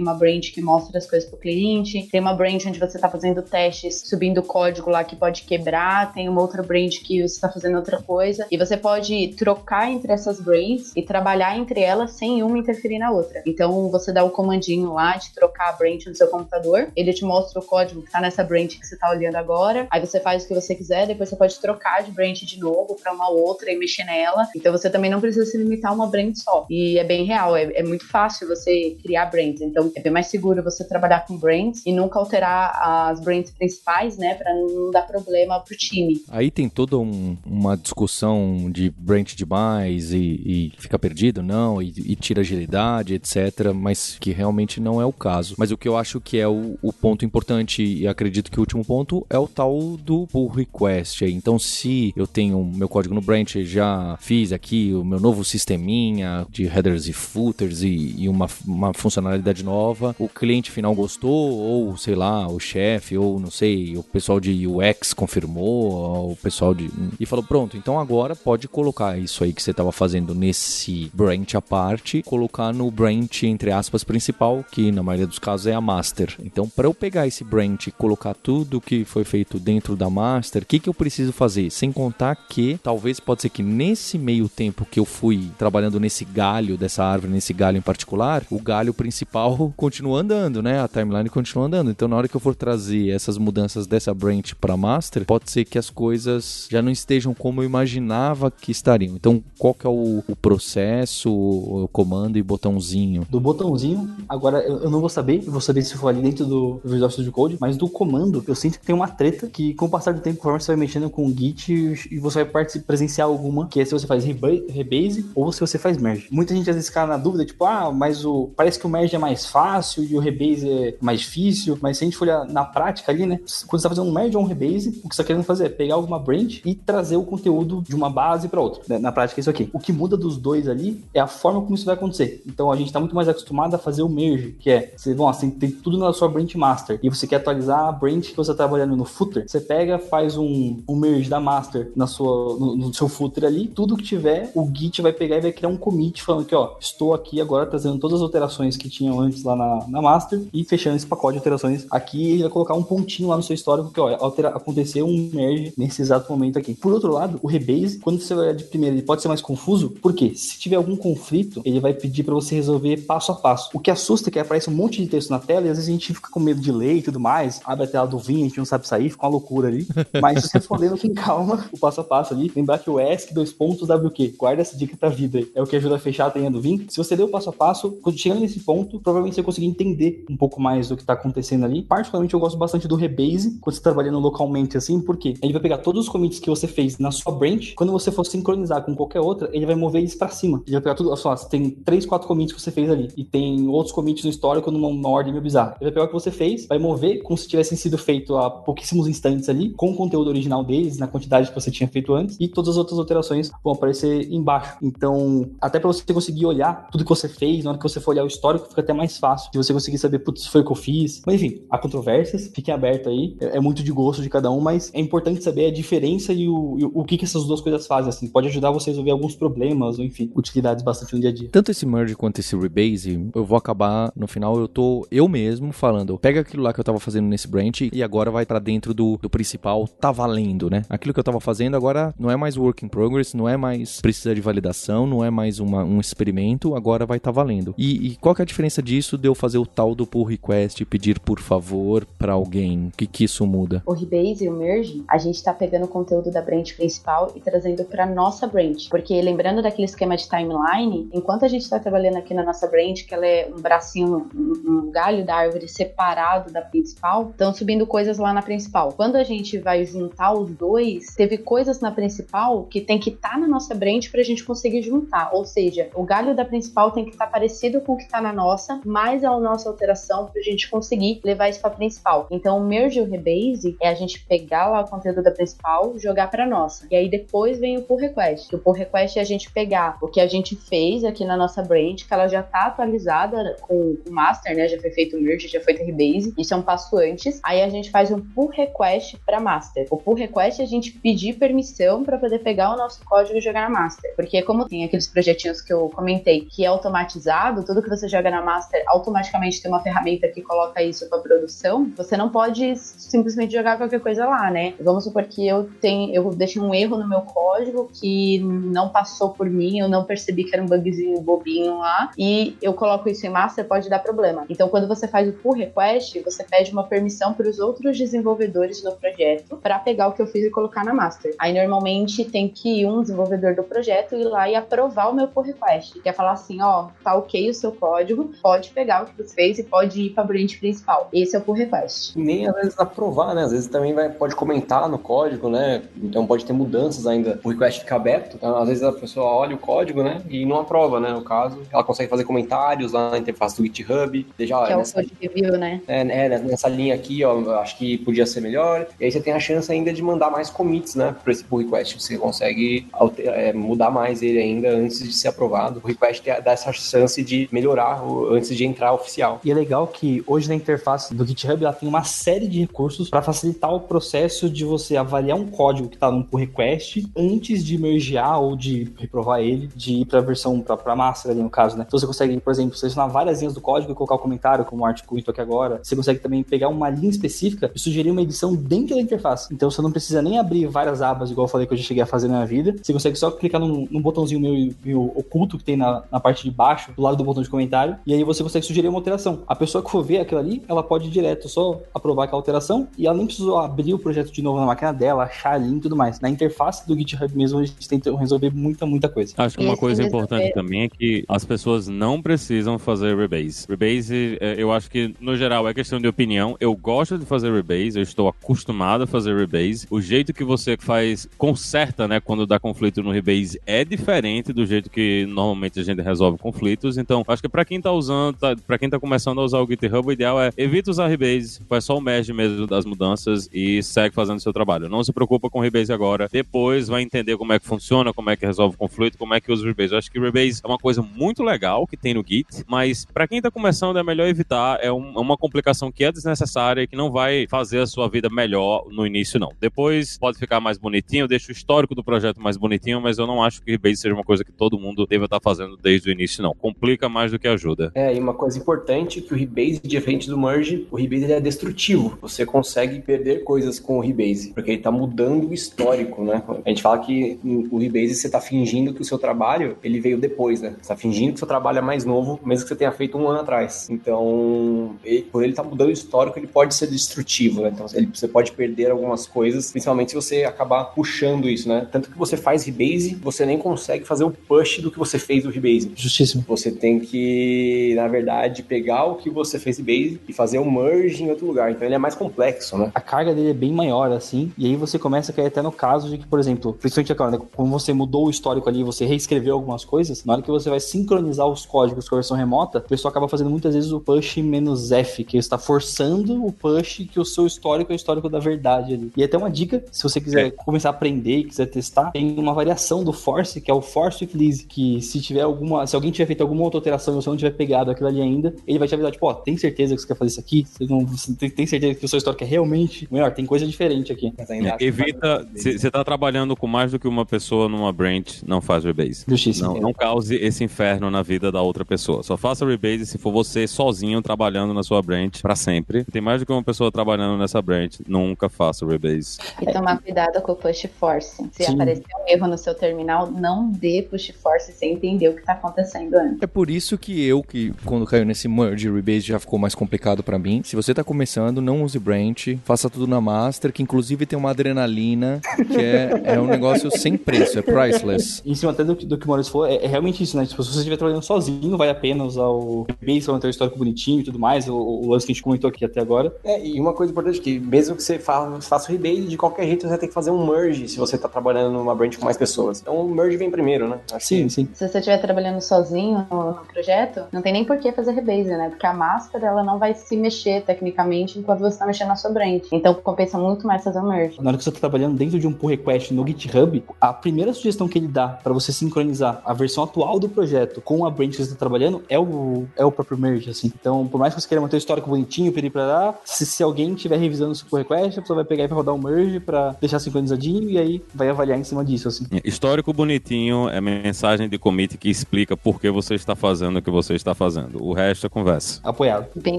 [0.00, 3.42] uma branch que mostra as coisas pro cliente, tem uma branch onde você tá fazendo
[3.42, 7.76] testes, subindo código lá que pode quebrar, tem uma outra branch que você tá fazendo
[7.76, 12.58] outra coisa, e você pode trocar entre essas branches e trabalhar entre elas sem uma
[12.58, 13.42] interferir na outra.
[13.46, 17.24] Então, você dá o comandinho lá de trocar a branch no seu computador, ele te
[17.24, 20.44] mostra o código que tá nessa branch que você tá olhando agora, aí você faz
[20.44, 23.70] o que você quiser, depois você pode trocar de branch de novo para uma outra
[23.70, 24.48] e mexer nela.
[24.54, 26.66] Então você também não precisa se limitar a uma branch só.
[26.70, 29.60] E é bem real, é, é muito fácil você criar brands.
[29.60, 34.16] Então é bem mais seguro você trabalhar com brands e nunca alterar as brands principais,
[34.16, 36.22] né, para não dar problema pro time.
[36.28, 41.88] Aí tem toda um, uma discussão de branch demais e, e fica perdido, não, e,
[41.88, 43.72] e, tira agilidade, etc.
[43.74, 45.54] Mas que realmente não é o caso.
[45.58, 48.62] Mas o que eu acho que é o, o ponto importante e acredito que o
[48.62, 51.24] último ponto é o tal do pull request.
[51.24, 56.46] Então se eu tenho meu código no branch, já fiz aqui o meu novo sisteminha
[56.50, 60.14] de headers e footers e, e uma, uma funcionalidade nova.
[60.18, 64.66] O cliente final gostou, ou sei lá, o chefe, ou não sei, o pessoal de
[64.66, 66.90] UX confirmou, o pessoal de.
[67.18, 71.56] E falou: pronto, então agora pode colocar isso aí que você estava fazendo nesse branch
[71.56, 75.80] à parte, colocar no branch, entre aspas, principal, que na maioria dos casos é a
[75.80, 76.36] master.
[76.42, 80.62] Então, para eu pegar esse branch e colocar tudo que foi feito dentro da master,
[80.62, 81.70] o que, que eu preciso fazer?
[81.70, 86.24] Sem contar que talvez pode ser que nesse meio tempo que eu fui trabalhando nesse
[86.24, 90.80] galho dessa árvore, nesse galho em particular, o galho principal continua andando, né?
[90.80, 91.90] A timeline continua andando.
[91.90, 95.64] Então, na hora que eu for trazer essas mudanças dessa branch para master, pode ser
[95.64, 99.16] que as coisas já não estejam como eu imaginava que estariam.
[99.16, 103.26] Então, qual que é o, o processo, o comando e botãozinho?
[103.28, 106.44] Do botãozinho, agora eu, eu não vou saber, eu vou saber se for ali dentro
[106.44, 109.86] do Visual Studio Code, mas do comando, eu sinto que tem uma treta que com
[109.86, 111.72] o passar do tempo, conforme você vai mexendo com o Git
[112.10, 115.96] e você vai presenciar alguma, que é se você faz rebase ou se você faz
[115.96, 116.28] merge.
[116.30, 119.14] Muita gente às vezes fica na dúvida, tipo, ah, mas o parece que o merge
[119.14, 122.44] é mais fácil e o rebase é mais difícil, mas se a gente for olhar
[122.46, 125.14] na prática ali, né, quando você tá fazendo um merge ou um rebase, o que
[125.14, 128.48] você tá querendo fazer é pegar alguma branch e trazer o conteúdo de uma base
[128.48, 128.82] para outra.
[128.88, 128.98] Né?
[128.98, 129.70] Na prática é isso aqui.
[129.72, 132.42] O que muda dos dois ali é a forma como isso vai acontecer.
[132.46, 135.32] Então a gente tá muito mais acostumado a fazer o merge, que é, você, bom,
[135.32, 138.52] você tem tudo na sua branch master e você quer atualizar a branch que você
[138.52, 142.76] tá trabalhando no footer, você pega, faz um, um merge da master na sua, no,
[142.76, 145.76] no, seu footer ali, tudo que tiver, o Git vai pegar e vai criar um
[145.76, 149.44] commit falando que, ó, estou aqui aqui agora trazendo todas as alterações que tinham antes
[149.44, 152.32] lá na, na Master e fechando esse pacote de alterações aqui.
[152.32, 155.72] Ele vai colocar um pontinho lá no seu histórico que, olha, altera, aconteceu um merge
[155.76, 156.74] nesse exato momento aqui.
[156.74, 159.90] Por outro lado, o rebase, quando você vai de primeira, ele pode ser mais confuso,
[160.02, 163.70] porque se tiver algum conflito, ele vai pedir para você resolver passo a passo.
[163.74, 165.88] O que assusta é que aparece um monte de texto na tela e às vezes
[165.88, 168.44] a gente fica com medo de ler e tudo mais, abre a tela do vinho,
[168.44, 169.86] a gente não sabe sair, fica uma loucura ali.
[170.20, 173.00] Mas se você for lendo com calma, o passo a passo ali, lembrar que o
[173.00, 174.32] ESC, dois pontos, W o quê?
[174.36, 175.40] Guarda essa dica pra vida.
[175.54, 176.86] É o que ajuda a fechar a tenha do vinho.
[176.88, 180.36] Se você ler o passo a passo, chegando nesse ponto, provavelmente você conseguir entender um
[180.36, 181.82] pouco mais do que tá acontecendo ali.
[181.82, 185.62] Particularmente, eu gosto bastante do rebase, quando você tá trabalhando localmente assim, porque ele vai
[185.62, 188.94] pegar todos os commits que você fez na sua branch, quando você for sincronizar com
[188.94, 190.62] qualquer outra, ele vai mover eles pra cima.
[190.66, 193.66] Ele vai pegar tudo, só, tem três, quatro commits que você fez ali, e tem
[193.68, 195.76] outros commits no histórico numa, numa ordem meio bizarra.
[195.80, 198.50] Ele vai pegar o que você fez, vai mover como se tivessem sido feito há
[198.50, 202.36] pouquíssimos instantes ali, com o conteúdo original deles, na quantidade que você tinha feito antes,
[202.38, 204.76] e todas as outras alterações vão aparecer embaixo.
[204.82, 208.10] Então, até para você conseguir olhar tudo que você fez, na hora que você for
[208.10, 210.72] olhar o histórico, fica até mais fácil de você conseguir saber, putz, foi o que
[210.72, 211.22] eu fiz.
[211.26, 214.60] Mas enfim, há controvérsias, fiquem abertos aí, é, é muito de gosto de cada um,
[214.60, 217.86] mas é importante saber a diferença e o, e o que, que essas duas coisas
[217.86, 221.30] fazem, assim, pode ajudar você a resolver alguns problemas, ou enfim, utilidades bastante no dia
[221.30, 221.48] a dia.
[221.50, 225.72] Tanto esse merge quanto esse rebase, eu vou acabar, no final, eu tô eu mesmo
[225.72, 228.94] falando, pega aquilo lá que eu tava fazendo nesse branch e agora vai para dentro
[228.94, 230.82] do, do principal, tá valendo, né?
[230.88, 234.00] Aquilo que eu tava fazendo agora não é mais work in progress, não é mais
[234.00, 237.74] precisa de validação, não é mais uma, um experimento, agora vai estar tá valendo.
[237.76, 240.24] E, e, qual que é a diferença disso de eu fazer o tal do pull
[240.24, 242.86] request, pedir por favor para alguém?
[242.86, 243.82] O que que isso muda?
[243.84, 247.40] O rebase e o merge, a gente tá pegando o conteúdo da branch principal e
[247.40, 252.16] trazendo para nossa branch, porque lembrando daquele esquema de timeline, enquanto a gente está trabalhando
[252.16, 256.52] aqui na nossa branch, que ela é um bracinho, um, um galho da árvore separado
[256.52, 258.92] da principal, estão subindo coisas lá na principal.
[258.92, 263.30] Quando a gente vai juntar os dois, teve coisas na principal que tem que estar
[263.30, 265.30] tá na nossa branch para a gente conseguir juntar.
[265.32, 268.20] Ou seja, o galho da principal tem que estar tá parecido com o que está
[268.20, 272.26] na nossa, mais a nossa alteração para a gente conseguir levar isso para principal.
[272.30, 275.98] Então, o merge e o rebase é a gente pegar lá o conteúdo da principal,
[275.98, 276.86] jogar para nossa.
[276.90, 278.48] E aí depois vem o pull request.
[278.48, 281.36] Que o pull request é a gente pegar o que a gente fez aqui na
[281.36, 284.68] nossa branch, que ela já está atualizada com o master, né?
[284.68, 286.34] Já foi feito o merge, já foi o rebase.
[286.38, 287.40] Isso é um passo antes.
[287.42, 289.86] Aí a gente faz um pull request para master.
[289.90, 293.40] O pull request é a gente pedir permissão para poder pegar o nosso código e
[293.40, 294.14] jogar na master.
[294.14, 298.30] Porque como tem aqueles projetinhos que eu comentei, que é automatizado, tudo que você joga
[298.30, 303.52] na master automaticamente tem uma ferramenta que coloca isso para produção, você não pode simplesmente
[303.52, 304.74] jogar qualquer coisa lá, né?
[304.80, 309.30] Vamos supor que eu tenho, eu deixei um erro no meu código que não passou
[309.30, 313.26] por mim, eu não percebi que era um bugzinho bobinho lá, e eu coloco isso
[313.26, 314.44] em master, pode dar problema.
[314.48, 318.82] Então, quando você faz o pull request, você pede uma permissão para os outros desenvolvedores
[318.82, 321.34] do projeto para pegar o que eu fiz e colocar na master.
[321.38, 325.28] Aí, normalmente, tem que ir um desenvolvedor do projeto ir lá e aprovar o meu
[325.28, 326.60] pull request, que é falar assim,
[327.02, 330.24] tá ok o seu código, pode pegar o que você fez e pode ir para
[330.24, 331.08] a branch principal.
[331.12, 332.18] Esse é o pull request.
[332.18, 333.44] Nem às vezes aprovar, né?
[333.44, 335.82] Às vezes também vai, pode comentar no código, né?
[336.02, 337.40] Então pode ter mudanças ainda.
[337.44, 338.36] O request fica aberto.
[338.36, 340.22] Então, às vezes a pessoa olha o código, né?
[340.28, 341.10] E não aprova, né?
[341.10, 344.26] No caso, ela consegue fazer comentários lá na interface do GitHub.
[344.36, 345.80] Deixa, que é nessa, o code review, né?
[345.86, 348.86] É, é, nessa linha aqui, ó, acho que podia ser melhor.
[349.00, 351.14] E aí você tem a chance ainda de mandar mais commits, né?
[351.22, 352.00] Para esse pull request.
[352.00, 355.80] Você consegue alterar, é, mudar mais ele ainda antes de ser aprovado.
[355.82, 359.40] O request dá essa chance de melhorar antes de entrar oficial.
[359.44, 363.08] E é legal que hoje na interface do GitHub ela tem uma série de recursos
[363.08, 367.64] para facilitar o processo de você avaliar um código que está num pull request antes
[367.64, 371.50] de mergear ou de reprovar ele, de ir para a versão para master ali no
[371.50, 371.84] caso, né?
[371.86, 374.82] Então você consegue, por exemplo, selecionar várias linhas do código e colocar o comentário, como
[374.82, 375.80] o Art comentou aqui agora.
[375.82, 379.52] Você consegue também pegar uma linha específica e sugerir uma edição dentro da interface.
[379.52, 382.02] Então você não precisa nem abrir várias abas, igual eu falei que eu já cheguei
[382.02, 382.76] a fazer na minha vida.
[382.82, 386.45] Você consegue só clicar num, num botãozinho meio, meio, oculto que tem na, na parte
[386.46, 389.42] de baixo, do lado do botão de comentário, e aí você consegue sugerir uma alteração.
[389.46, 392.88] A pessoa que for ver aquilo ali, ela pode ir direto só aprovar aquela alteração
[392.96, 395.80] e ela nem precisou abrir o projeto de novo na máquina dela, achar ali e
[395.80, 396.20] tudo mais.
[396.20, 399.34] Na interface do GitHub mesmo, a gente tenta resolver muita, muita coisa.
[399.36, 403.66] Acho que uma coisa importante também é que as pessoas não precisam fazer rebase.
[403.68, 406.56] Rebase, é, eu acho que, no geral, é questão de opinião.
[406.60, 409.86] Eu gosto de fazer rebase, eu estou acostumado a fazer rebase.
[409.90, 414.64] O jeito que você faz, conserta, né, quando dá conflito no rebase é diferente do
[414.64, 416.98] jeito que normalmente a gente resolve conflitos.
[416.98, 419.66] Então, acho que para quem tá usando, tá, para quem tá começando a usar o
[419.66, 423.82] GitHub, o ideal é evita usar rebase, faz só o merge mesmo das mudanças e
[423.82, 424.88] segue fazendo o seu trabalho.
[424.88, 426.28] Não se preocupa com rebase agora.
[426.30, 429.40] Depois vai entender como é que funciona, como é que resolve o conflito, como é
[429.40, 429.92] que usa o rebase.
[429.92, 433.04] Eu acho que o rebase é uma coisa muito legal que tem no Git, mas
[433.04, 434.78] para quem tá começando é melhor evitar.
[434.82, 438.08] É, um, é uma complicação que é desnecessária e que não vai fazer a sua
[438.08, 439.52] vida melhor no início, não.
[439.60, 443.42] Depois pode ficar mais bonitinho, deixa o histórico do projeto mais bonitinho, mas eu não
[443.42, 446.12] acho que rebase seja uma coisa que todo mundo deva estar tá fazendo desde o
[446.12, 446.54] início, não.
[446.54, 447.92] Complica mais do que ajuda.
[447.94, 452.18] É, e uma coisa importante que o rebase, diferente do merge, o rebase é destrutivo.
[452.20, 456.42] Você consegue perder coisas com o rebase, porque ele tá mudando o histórico, né?
[456.64, 457.38] A gente fala que
[457.70, 460.76] o rebase você tá fingindo que o seu trabalho, ele veio depois, né?
[460.80, 463.18] Você tá fingindo que o seu trabalho é mais novo, mesmo que você tenha feito
[463.18, 463.88] um ano atrás.
[463.90, 467.70] Então, ele, por ele tá mudando o histórico, ele pode ser destrutivo, né?
[467.72, 471.86] Então, ele, você pode perder algumas coisas, principalmente se você acabar puxando isso, né?
[471.90, 475.44] Tanto que você faz rebase, você nem consegue fazer o push do que você fez
[475.44, 475.92] no rebase.
[476.06, 476.44] Justíssimo.
[476.46, 481.24] Você tem que, na verdade, pegar o que você fez rebase e fazer um merge
[481.24, 481.70] em outro lugar.
[481.72, 482.92] Então, ele é mais complexo, né?
[482.94, 485.72] A carga dele é bem maior, assim, e aí você começa a cair até no
[485.72, 489.04] caso de que, por exemplo, principalmente agora, né, quando você mudou o histórico ali, você
[489.04, 492.78] reescreveu algumas coisas, na hora que você vai sincronizar os códigos com a versão remota,
[492.78, 497.06] o pessoal acaba fazendo muitas vezes o push menos F, que está forçando o push
[497.10, 499.10] que o seu histórico é o histórico da verdade ali.
[499.16, 500.50] E até uma dica, se você quiser É.
[500.50, 504.28] começar a aprender e quiser testar, tem uma variação do force, que é o force
[504.34, 507.36] Lise, que se tiver alguma, se alguém tiver feito alguma outra alteração e você não
[507.36, 510.06] tiver pegado aquilo ali ainda, ele vai te avisar, tipo, ó, tem certeza que você
[510.06, 510.66] quer fazer isso aqui?
[510.66, 513.32] Você, não, você tem, tem certeza que o seu histórico é realmente melhor?
[513.32, 514.32] Tem coisa diferente aqui.
[514.36, 517.92] Mas ainda acho que Evita, você tá trabalhando com mais do que uma pessoa numa
[517.92, 519.24] branch, não faz rebase.
[519.26, 519.74] Justíssimo.
[519.74, 522.22] Não, não cause esse inferno na vida da outra pessoa.
[522.22, 526.04] Só faça rebase se for você sozinho trabalhando na sua branch pra sempre.
[526.04, 529.38] Tem mais do que uma pessoa trabalhando nessa branch, nunca faça rebase.
[529.60, 531.36] E tomar cuidado com o push force.
[531.52, 531.74] Se Sim.
[531.74, 535.52] aparecer um erro no seu terminal, não dê push force sem entender o que tá
[535.52, 536.42] acontecendo antes.
[536.42, 540.22] É por isso que eu, que quando caiu nesse merge rebase já ficou mais complicado
[540.22, 540.62] pra mim.
[540.64, 544.50] Se você tá começando, não use branch, faça tudo na master, que inclusive tem uma
[544.50, 548.42] adrenalina, que é, é um negócio sem preço, é priceless.
[548.44, 550.44] Em cima até do, que- do que o Maurício falou, é, é realmente isso, né?
[550.46, 553.50] Tipo, se você estiver trabalhando sozinho, vale a pena usar o base pra manter o
[553.50, 556.34] histórico bonitinho e tudo mais, o, o lance que a gente comentou aqui até agora.
[556.44, 559.66] É, e uma coisa importante que mesmo que você fa- faça o rebase, de qualquer
[559.66, 562.24] jeito você vai ter que fazer um merge se você tá trabalhando numa branch com
[562.24, 562.80] mais pessoas.
[562.80, 563.98] Então o merge vem primeiro, né?
[564.12, 564.68] Acho Sim, que- sim.
[564.72, 565.75] Se você estiver trabalhando sozinho
[566.12, 568.68] no, no projeto, não tem nem por que fazer rebase, né?
[568.68, 572.30] Porque a master, ela não vai se mexer tecnicamente enquanto você tá mexendo na sua
[572.30, 572.68] branch.
[572.72, 574.40] Então compensa muito mais fazer o merge.
[574.40, 577.52] Na hora que você está trabalhando dentro de um pull request no GitHub, a primeira
[577.52, 581.32] sugestão que ele dá para você sincronizar a versão atual do projeto com a branch
[581.32, 583.72] que você está trabalhando é o, é o próprio merge, assim.
[583.78, 586.62] Então, por mais que você queira manter o histórico bonitinho, pedir para lá, se, se
[586.62, 589.02] alguém estiver revisando o seu pull request, a pessoa vai pegar e vai rodar o
[589.02, 592.26] merge para deixar sincronizadinho e aí vai avaliar em cima disso, assim.
[592.44, 596.92] Histórico bonitinho é mensagem de commit que explica por que você está fazendo o que
[596.92, 597.84] você está fazendo.
[597.84, 598.80] O resto é conversa.
[598.84, 599.26] Apoiado.
[599.34, 599.58] Bem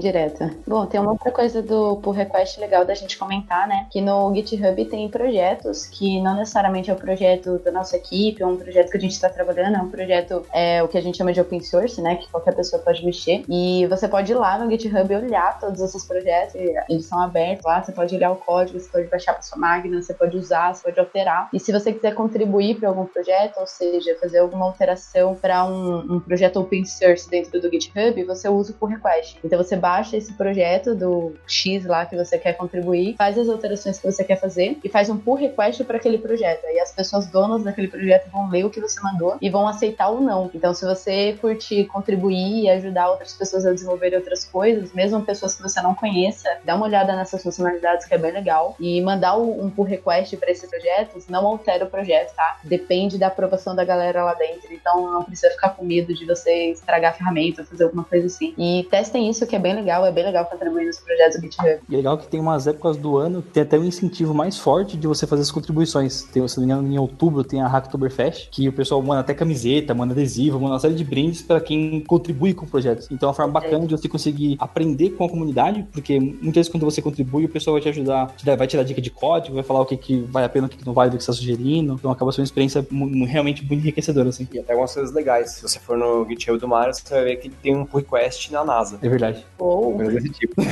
[0.00, 0.56] direta.
[0.66, 3.86] Bom, tem uma outra coisa do pull request legal da gente comentar, né?
[3.90, 8.52] Que no GitHub tem projetos que não necessariamente é o projeto da nossa equipe, ou
[8.52, 11.18] um projeto que a gente está trabalhando, é um projeto, é o que a gente
[11.18, 12.16] chama de open source, né?
[12.16, 13.44] Que qualquer pessoa pode mexer.
[13.46, 17.20] E você pode ir lá no GitHub e olhar todos esses projetos, e eles são
[17.20, 20.38] abertos lá, você pode olhar o código, você pode baixar para sua máquina, você pode
[20.38, 21.50] usar, você pode alterar.
[21.52, 25.97] E se você quiser contribuir para algum projeto, ou seja, fazer alguma alteração para um,
[25.98, 29.38] um projeto open source dentro do GitHub, você usa o pull request.
[29.44, 33.98] Então você baixa esse projeto do X lá que você quer contribuir, faz as alterações
[33.98, 36.64] que você quer fazer e faz um pull request para aquele projeto.
[36.66, 40.08] Aí as pessoas donas daquele projeto vão ler o que você mandou e vão aceitar
[40.08, 40.50] ou não.
[40.54, 45.54] Então se você curtir contribuir e ajudar outras pessoas a desenvolverem outras coisas, mesmo pessoas
[45.54, 49.36] que você não conheça, dá uma olhada nessas funcionalidades que é bem legal e mandar
[49.36, 52.58] um pull request para esses projetos não altera o projeto, tá?
[52.64, 54.72] Depende da aprovação da galera lá dentro.
[54.72, 58.52] Então não precisa ficar com medo de você estragar a ferramenta, fazer alguma coisa assim.
[58.58, 61.80] E testem isso que é bem legal, é bem legal contribuir nos projetos do GitHub.
[61.88, 64.58] E é legal que tem umas épocas do ano que tem até um incentivo mais
[64.58, 66.22] forte de você fazer as contribuições.
[66.24, 69.32] Tem, se não me engano, em outubro tem a Hacktoberfest, que o pessoal manda até
[69.34, 73.08] camiseta, manda adesivo, manda uma série de brindes para quem contribui com projetos.
[73.10, 76.68] Então é uma forma bacana de você conseguir aprender com a comunidade, porque muitas vezes
[76.70, 79.10] quando você contribui, o pessoal vai te ajudar, te dar- vai te dar dica de
[79.10, 81.16] código, vai falar o que, que vale a pena, o que, que não vale do
[81.16, 81.94] que você está sugerindo.
[81.94, 82.86] Então acaba sendo uma experiência
[83.26, 84.46] realmente muito enriquecedora, assim.
[84.52, 85.60] E até algumas coisas legais.
[85.68, 88.50] Se você for no GitHub do Mário, você vai ver que tem um pull request
[88.52, 88.98] na NASA.
[89.02, 89.46] É verdade.
[89.58, 90.54] Ou Coisa desse tipo.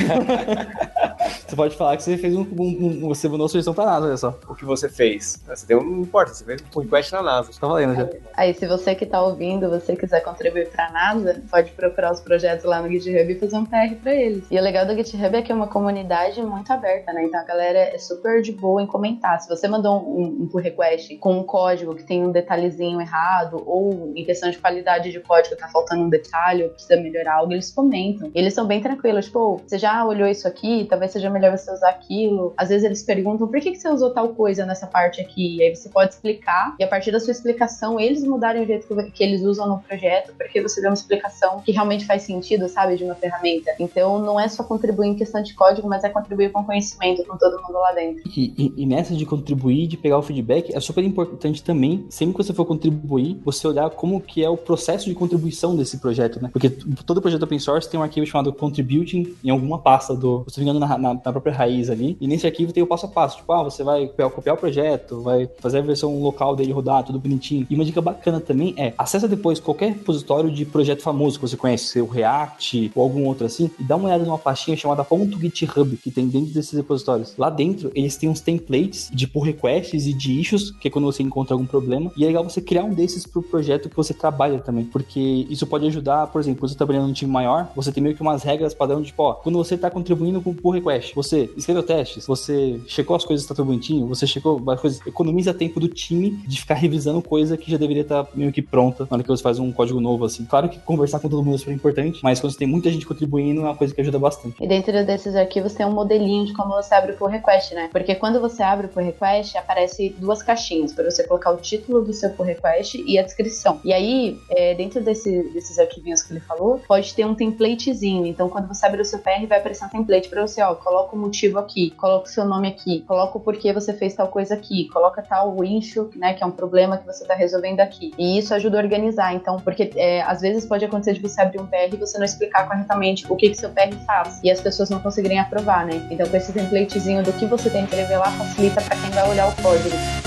[1.47, 4.05] Você pode falar que você fez um, um- um- você mandou uma sugestão pra nada,
[4.05, 4.37] olha só.
[4.49, 5.41] O que você fez?
[5.47, 7.51] Você tem um, não importa, você fez um pull request na NASA.
[7.59, 8.07] Tá valendo já.
[8.35, 12.65] Aí, se você que tá ouvindo, você quiser contribuir pra NASA, pode procurar os projetos
[12.65, 14.43] lá no GitHub e fazer um PR pra eles.
[14.51, 17.23] E o legal do GitHub é que é uma comunidade muito aberta, né?
[17.23, 19.39] Então a galera é super de boa em comentar.
[19.41, 23.63] Se você mandou um, um pull request com um código que tem um detalhezinho errado,
[23.65, 27.53] ou em questão de qualidade de código tá faltando um detalhe, ou precisa melhorar algo,
[27.53, 28.31] eles comentam.
[28.33, 30.85] Eles são bem tranquilos, tipo, "Ô, você já olhou isso aqui?
[30.89, 32.53] Talvez seja melhor você usar aquilo.
[32.55, 35.57] Às vezes eles perguntam por que, que você usou tal coisa nessa parte aqui.
[35.57, 38.87] E aí você pode explicar, e a partir da sua explicação, eles mudarem o jeito
[39.11, 42.95] que eles usam no projeto, porque você deu uma explicação que realmente faz sentido, sabe,
[42.95, 43.71] de uma ferramenta.
[43.79, 47.37] Então não é só contribuir em questão de código, mas é contribuir com conhecimento com
[47.37, 48.23] todo mundo lá dentro.
[48.25, 52.35] E, e, e nessa de contribuir, de pegar o feedback, é super importante também, sempre
[52.35, 56.41] que você for contribuir, você olhar como que é o processo de contribuição desse projeto,
[56.41, 56.49] né?
[56.51, 60.59] Porque todo projeto open source tem um arquivo chamado contributing em alguma pasta do, se
[60.59, 62.17] não me engano, na, na, na, própria raiz ali.
[62.19, 63.37] E nesse arquivo tem o passo a passo.
[63.37, 67.19] Tipo, ah, você vai copiar, o projeto, vai fazer a versão local dele rodar, tudo
[67.19, 67.65] bonitinho.
[67.69, 71.57] E uma dica bacana também é, acessa depois qualquer repositório de projeto famoso que você
[71.57, 75.05] conhece, seu React ou algum outro assim, e dá uma olhada numa pastinha chamada
[75.53, 77.33] .github, que tem dentro desses repositórios.
[77.37, 81.05] Lá dentro, eles têm uns templates de pull requests e de issues, que é quando
[81.05, 82.11] você encontra algum problema.
[82.15, 85.65] E é legal você criar um desses pro projeto que você trabalha também, porque isso
[85.65, 88.21] pode ajudar, por exemplo, quando você tá trabalhando num time maior, você tem meio que
[88.21, 91.81] umas regras padrão de, tipo, ó, quando você tá contribuindo com pull request, você escreveu
[91.81, 95.79] testes, você checou as coisas que tá tudo bonitinho, você checou as coisas, economiza tempo
[95.79, 99.15] do time de ficar revisando coisa que já deveria estar tá meio que pronta na
[99.15, 100.45] hora que você faz um código novo, assim.
[100.45, 103.05] Claro que conversar com todo mundo é super importante, mas quando você tem muita gente
[103.05, 104.55] contribuindo, é uma coisa que ajuda bastante.
[104.61, 107.89] E dentro desses arquivos tem um modelinho de como você abre o pull request, né?
[107.91, 112.03] Porque quando você abre o pull request, aparece duas caixinhas para você colocar o título
[112.03, 113.79] do seu pull request e a descrição.
[113.83, 118.25] E aí, é, dentro desse, desses arquivinhos que ele falou, pode ter um templatezinho.
[118.25, 121.15] Então, quando você abre o seu PR, vai aparecer um template para você, ó, coloca
[121.15, 124.55] o motivo aqui, coloca o seu nome aqui, coloca o porquê você fez tal coisa
[124.55, 128.11] aqui, coloca tal issue, né, que é um problema que você está resolvendo aqui.
[128.17, 129.35] E isso ajuda a organizar.
[129.35, 132.25] Então, porque é, às vezes pode acontecer de você abrir um PR e você não
[132.25, 136.07] explicar corretamente o que que seu PR faz e as pessoas não conseguirem aprovar, né?
[136.09, 139.47] Então, com esse templatezinho do que você tem que revelar facilita para quem vai olhar
[139.49, 140.26] o código.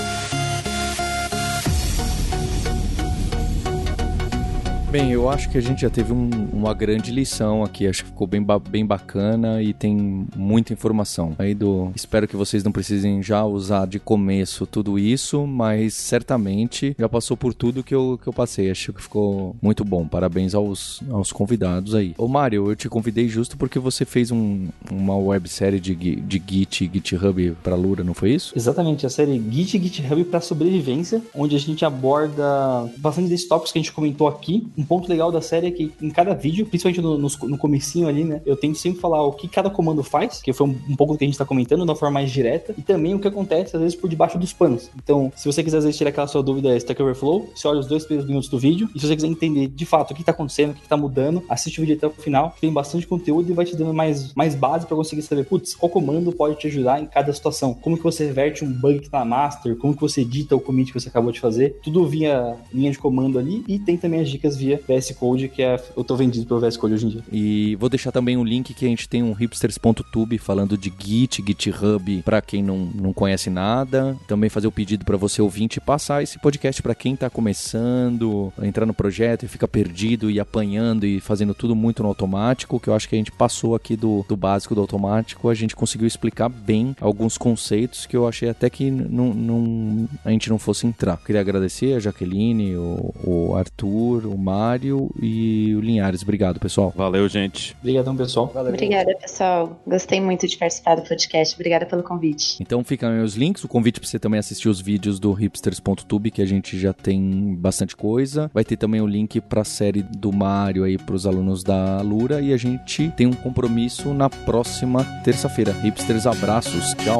[4.91, 6.29] Bem, eu acho que a gente já teve um,
[6.61, 7.87] uma grande lição aqui.
[7.87, 11.35] Acho que ficou bem, ba bem bacana e tem muita informação.
[11.37, 11.91] Aí do.
[11.95, 17.35] Espero que vocês não precisem já usar de começo tudo isso, mas certamente já passou
[17.35, 18.69] por tudo que eu, que eu passei.
[18.69, 20.07] Acho que ficou muito bom.
[20.07, 22.13] Parabéns aos, aos convidados aí.
[22.17, 26.85] Ô, Mário, eu te convidei justo porque você fez um, uma websérie de, de Git
[26.85, 28.53] e GitHub pra Lura, não foi isso?
[28.55, 33.71] Exatamente, a série Git e GitHub pra sobrevivência, onde a gente aborda bastante desses tópicos
[33.71, 36.50] que a gente comentou aqui um ponto legal da série é que em cada vídeo,
[36.65, 40.03] principalmente no, no, no comecinho ali, né, eu tento sempre falar o que cada comando
[40.03, 42.15] faz, que foi um, um pouco do que a gente tá comentando, de uma forma
[42.15, 44.89] mais direta, e também o que acontece, às vezes, por debaixo dos panos.
[44.95, 47.87] Então, se você quiser, às vezes, tirar aquela sua dúvida Stack Overflow, você olha os
[47.87, 50.31] dois primeiros minutos do vídeo, e se você quiser entender, de fato, o que tá
[50.31, 53.53] acontecendo, o que tá mudando, assiste o vídeo até o final, tem bastante conteúdo e
[53.53, 57.01] vai te dando mais, mais base para conseguir saber, putz, qual comando pode te ajudar
[57.01, 60.01] em cada situação, como que você reverte um bug que tá na master, como que
[60.01, 63.63] você edita o commit que você acabou de fazer, tudo via linha de comando ali,
[63.67, 66.77] e tem também as dicas via VS Code, que é eu tô vendido pelo VS
[66.77, 67.23] Code hoje em dia.
[67.31, 71.43] E vou deixar também um link que a gente tem um hipsters.tube falando de Git,
[71.45, 74.17] GitHub, para quem não, não conhece nada.
[74.27, 78.85] Também fazer o pedido para você ouvinte passar esse podcast para quem tá começando, entrar
[78.85, 82.95] no projeto e fica perdido e apanhando e fazendo tudo muito no automático, que eu
[82.95, 86.49] acho que a gente passou aqui do, do básico do automático, a gente conseguiu explicar
[86.49, 91.17] bem alguns conceitos que eu achei até que não, não, a gente não fosse entrar.
[91.17, 96.23] Queria agradecer a Jaqueline, o, o Arthur, o Mário e o Linhares.
[96.31, 96.93] Obrigado, pessoal.
[96.95, 97.75] Valeu, gente.
[97.81, 98.49] Obrigadão, pessoal.
[98.53, 98.71] Valeu.
[98.71, 99.77] Obrigada, pessoal.
[99.85, 101.53] Gostei muito de participar do podcast.
[101.55, 102.55] Obrigada pelo convite.
[102.61, 106.31] Então ficam aí os links, o convite para você também assistir os vídeos do hipsters.tube,
[106.31, 108.49] que a gente já tem bastante coisa.
[108.53, 112.01] Vai ter também o link para a série do Mário aí para os alunos da
[112.01, 115.73] Lura e a gente tem um compromisso na próxima terça-feira.
[115.73, 116.93] Hipsters, abraços.
[116.93, 117.19] Tchau.